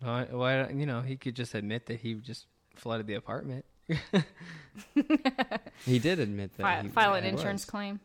Why, 0.00 0.26
why? 0.30 0.68
You 0.68 0.86
know, 0.86 1.00
he 1.00 1.16
could 1.16 1.34
just 1.34 1.54
admit 1.54 1.86
that 1.86 2.00
he 2.00 2.14
just 2.14 2.46
flooded 2.74 3.06
the 3.06 3.14
apartment. 3.14 3.64
he 5.84 5.98
did 5.98 6.20
admit 6.20 6.56
that. 6.56 6.62
Fi- 6.62 6.82
he, 6.82 6.88
file 6.88 7.14
an 7.14 7.24
insurance 7.24 7.62
was. 7.66 7.70
claim. 7.70 8.00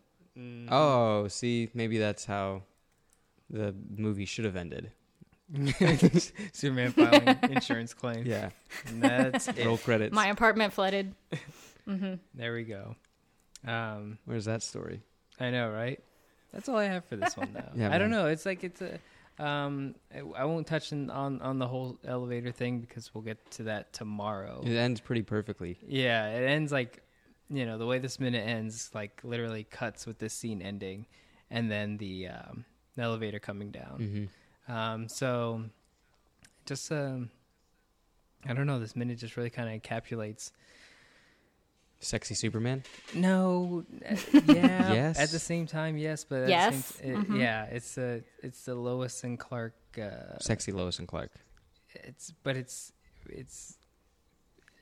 Oh, 0.69 1.28
see, 1.28 1.69
maybe 1.74 2.00
that's 2.00 2.26
how 2.26 2.63
the 3.50 3.76
movie 3.96 4.26
should 4.26 4.46
have 4.46 4.56
ended. 4.56 4.91
Superman 6.54 6.91
filing 6.91 7.38
insurance 7.43 7.93
claim. 7.93 8.26
Yeah. 8.26 8.50
And 8.88 9.02
that's 9.04 9.48
Roll 9.63 9.76
it. 9.76 9.84
credits. 9.84 10.13
My 10.13 10.28
apartment 10.28 10.74
flooded. 10.74 11.13
hmm 11.86 12.15
There 12.34 12.54
we 12.54 12.63
go. 12.63 12.96
Um, 13.65 14.17
Where's 14.26 14.46
that 14.46 14.63
story? 14.63 15.02
I 15.39 15.52
know, 15.52 15.69
right? 15.69 16.00
That's 16.52 16.69
all 16.69 16.78
I 16.78 16.86
have 16.86 17.06
for 17.06 17.15
this 17.15 17.38
one, 17.38 17.50
though. 17.54 17.69
Yeah, 17.76 17.93
I 17.93 17.98
don't 17.98 18.12
know. 18.12 18.28
It's 18.28 18.46
like 18.46 18.63
it's 18.63 18.82
a. 18.82 19.00
Um, 19.39 19.96
I, 20.15 20.46
won't 20.46 20.67
touch 20.67 20.91
in, 20.91 21.10
on 21.10 21.41
on 21.41 21.58
the 21.58 21.67
whole 21.67 21.98
elevator 22.06 22.52
thing 22.52 22.80
because 22.80 23.13
we'll 23.13 23.24
get 23.24 23.50
to 23.52 23.63
that 23.63 23.91
tomorrow. 23.91 24.62
It 24.63 24.76
ends 24.76 25.00
pretty 25.02 25.24
perfectly. 25.24 25.80
Yeah, 25.88 26.30
it 26.30 26.48
ends 26.48 26.72
like, 26.72 27.02
you 27.50 27.65
know, 27.65 27.78
the 27.78 27.86
way 27.88 27.98
this 27.98 28.19
minute 28.19 28.48
ends, 28.48 28.91
like 28.93 29.22
literally 29.24 29.63
cuts 29.63 30.06
with 30.06 30.19
this 30.19 30.34
scene 30.34 30.62
ending, 30.62 31.08
and 31.50 31.72
then 31.72 31.98
the 31.98 32.28
um, 32.28 32.65
elevator 32.98 33.39
coming 33.39 33.72
down. 33.72 34.30
hmm 34.67 34.72
Um, 34.72 35.10
so, 35.10 35.63
just 36.65 36.91
um, 36.91 37.32
I 38.46 38.54
don't 38.54 38.67
know. 38.67 38.80
This 38.80 38.96
minute 38.96 39.17
just 39.17 39.36
really 39.36 39.50
kind 39.50 39.74
of 39.74 39.82
encapsulates. 39.82 40.52
Sexy 42.03 42.35
Superman. 42.35 42.83
No, 43.13 43.83
uh, 44.09 44.15
yeah. 44.47 44.93
Yes. 44.93 45.19
At 45.19 45.29
the 45.29 45.39
same 45.39 45.65
time, 45.67 45.97
yes, 45.97 46.23
but 46.23 46.47
Yes. 46.49 46.85
same 46.95 47.15
t- 47.15 47.21
it- 47.21 47.27
Mhm. 47.29 47.39
yeah, 47.39 47.65
it's 47.65 47.97
a 47.97 48.21
it's 48.41 48.65
the 48.65 48.75
Lois 48.75 49.23
and 49.23 49.39
Clark. 49.39 49.73
Uh, 49.97 50.37
Sexy 50.39 50.71
Lois 50.71 50.99
and 50.99 51.07
Clark. 51.07 51.31
it's 51.95 52.31
but 52.43 52.55
it's 52.57 52.93
it's 53.29 53.77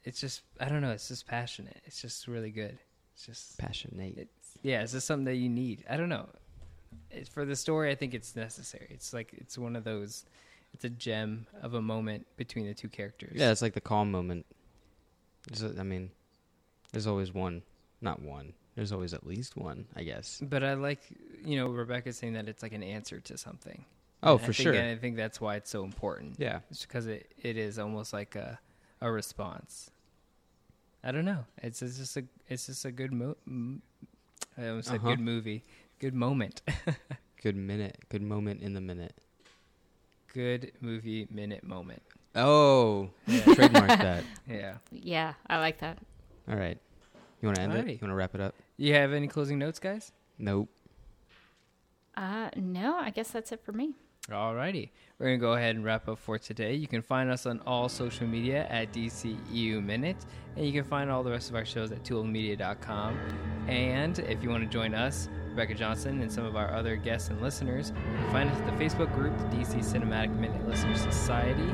it's 0.04 0.20
just 0.20 0.42
I 0.60 0.70
don't 0.70 0.82
know. 0.82 0.92
It's 0.92 1.08
just 1.10 1.28
passionate. 1.28 1.82
It's 1.86 2.02
just 2.02 2.28
really 2.28 2.52
good. 2.52 2.78
It's 3.14 3.26
just 3.26 3.58
Passionate. 3.58 4.18
it's 4.18 4.58
yeah. 4.64 4.82
It's 4.82 4.94
just 4.94 5.06
something 5.08 5.26
that 5.26 5.36
you 5.36 5.50
need. 5.50 5.84
I 5.90 5.98
don't 5.98 6.10
know. 6.10 6.30
It's 7.12 7.30
for 7.30 7.46
the 7.46 7.56
story. 7.56 7.92
I 7.92 7.96
think 7.96 8.14
it's 8.14 8.36
necessary. 8.36 8.88
It's 8.90 9.14
like 9.14 9.34
it's 9.34 9.58
one 9.58 9.76
of 9.76 9.84
those. 9.84 10.26
It's 10.74 10.86
a 10.86 10.90
gem 10.90 11.48
of 11.62 11.74
a 11.74 11.82
moment 11.82 12.26
between 12.38 12.66
the 12.66 12.74
two 12.74 12.88
characters. 12.90 13.34
Yeah, 13.36 13.52
it's 13.52 13.62
like 13.62 13.74
the 13.74 13.82
calm 13.82 14.10
moment. 14.12 14.46
There's 15.50 15.64
a- 15.64 15.78
I 15.80 15.84
mean, 15.84 16.12
there's 16.92 17.08
always 17.08 17.34
one. 17.34 17.62
Not 18.02 18.22
one. 18.22 18.54
There's 18.76 18.92
always 18.92 19.14
at 19.14 19.26
least 19.28 19.56
one, 19.58 19.86
I 19.96 20.04
guess. 20.04 20.40
But 20.42 20.64
I 20.64 20.74
like 20.74 21.02
you 21.44 21.58
know 21.58 21.68
Rebecca 21.68 22.14
saying 22.14 22.34
that 22.34 22.48
it's 22.50 22.64
like 22.64 22.74
an 22.74 22.84
answer 22.84 23.20
to 23.20 23.38
something. 23.38 23.86
Oh, 24.24 24.34
And 24.36 24.42
I 24.42 24.46
for 24.46 24.54
think- 24.54 24.64
sure. 24.64 24.74
And 24.74 24.88
I 24.90 24.96
think 24.96 25.16
that's 25.18 25.42
why 25.42 25.56
it's 25.56 25.70
so 25.70 25.84
important. 25.84 26.36
Yeah. 26.38 26.60
It's 26.70 26.86
because 26.86 27.08
it, 27.08 27.32
it 27.42 27.58
is 27.58 27.78
almost 27.80 28.14
like 28.14 28.36
a 28.36 28.60
a 29.02 29.12
response. 29.12 29.90
I 31.04 31.12
don't 31.12 31.26
know. 31.26 31.46
It's, 31.58 31.82
it's 31.82 31.98
just 31.98 32.16
a 32.18 32.24
it's 32.48 32.68
just 32.68 32.86
a 32.86 32.92
good 32.92 33.12
mo. 33.12 33.36
m- 33.48 33.82
I 34.58 34.68
almost 34.68 34.90
said 34.90 34.98
Uh-huh. 35.00 35.10
good 35.10 35.20
movie, 35.20 35.64
good 36.00 36.14
moment, 36.14 36.62
Good 37.42 37.56
minute. 37.56 37.98
Good 38.10 38.22
moment 38.22 38.62
in 38.62 38.74
the 38.74 38.82
minute. 38.82 39.16
good 40.34 40.72
movie 40.82 41.28
minute 41.32 41.64
moment. 41.64 42.02
Oh, 42.36 43.10
Yeah. 43.28 43.42
trademark 43.56 43.88
that. 43.88 44.24
Yeah. 44.48 44.76
Yeah, 44.92 45.34
I 45.48 45.58
like 45.60 45.80
that. 45.80 45.98
All 46.52 46.58
right. 46.58 46.78
You 47.42 47.48
want 47.48 47.56
to 47.56 47.64
end 47.64 47.74
it? 47.74 47.88
You 47.88 48.00
want 48.02 48.12
to 48.12 48.16
wrap 48.16 48.36
it 48.36 48.42
up? 48.42 48.54
You 48.78 48.94
have 48.94 49.14
any 49.14 49.28
closing 49.28 49.58
notes, 49.58 49.80
guys? 49.80 50.12
Nope. 50.38 50.70
Uh, 52.16 52.50
no, 52.56 52.98
I 52.98 53.10
guess 53.10 53.32
that's 53.32 53.52
it 53.52 53.62
for 53.64 53.72
me. 53.72 53.94
Alrighty. 54.30 54.90
We're 55.18 55.28
going 55.28 55.40
to 55.40 55.42
go 55.42 55.54
ahead 55.54 55.76
and 55.76 55.84
wrap 55.84 56.08
up 56.08 56.20
for 56.20 56.38
today. 56.38 56.76
You 56.76 56.88
can 56.88 57.02
find 57.02 57.32
us 57.32 57.46
on 57.46 57.60
all 57.66 57.90
social 57.90 58.28
media 58.28 58.68
at 58.70 58.94
DCEU 58.94 59.84
Minute, 59.84 60.18
and 60.56 60.66
you 60.66 60.72
can 60.72 60.84
find 60.84 61.10
all 61.10 61.24
the 61.24 61.32
rest 61.32 61.50
of 61.50 61.56
our 61.56 61.66
shows 61.66 61.92
at 61.92 62.04
toolmedia.com. 62.04 63.18
And 63.68 64.20
if 64.20 64.44
you 64.44 64.50
want 64.50 64.64
to 64.64 64.70
join 64.70 64.94
us, 64.94 65.28
Rebecca 65.50 65.74
Johnson, 65.74 66.22
and 66.22 66.32
some 66.32 66.46
of 66.46 66.56
our 66.56 66.72
other 66.72 66.96
guests 66.96 67.30
and 67.30 67.42
listeners, 67.42 67.90
you 67.90 68.18
can 68.18 68.32
find 68.32 68.50
us 68.50 68.58
at 68.60 68.66
the 68.68 68.84
Facebook 68.84 69.14
group, 69.16 69.36
the 69.38 69.58
DC 69.58 69.80
Cinematic 69.80 70.36
Minute 70.36 70.68
Listener 70.68 70.96
Society. 70.96 71.70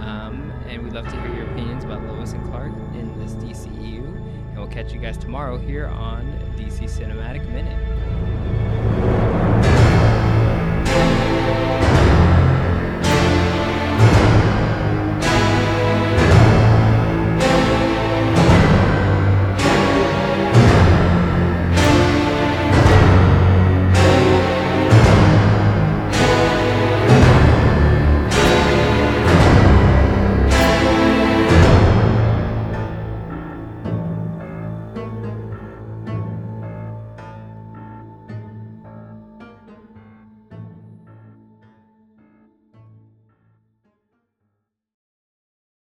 Um, 0.00 0.52
and 0.68 0.82
we'd 0.82 0.94
love 0.94 1.06
to 1.06 1.20
hear 1.20 1.34
your 1.34 1.50
opinions 1.50 1.84
about 1.84 2.02
Lois 2.04 2.32
and 2.32 2.44
Clark 2.46 2.72
in 2.94 3.18
this 3.18 3.32
DCEU. 3.34 4.19
And 4.60 4.68
we'll 4.68 4.76
catch 4.76 4.92
you 4.92 5.00
guys 5.00 5.16
tomorrow 5.16 5.56
here 5.56 5.86
on 5.86 6.38
DC 6.58 6.84
Cinematic 6.84 7.48
Minute. 7.48 8.69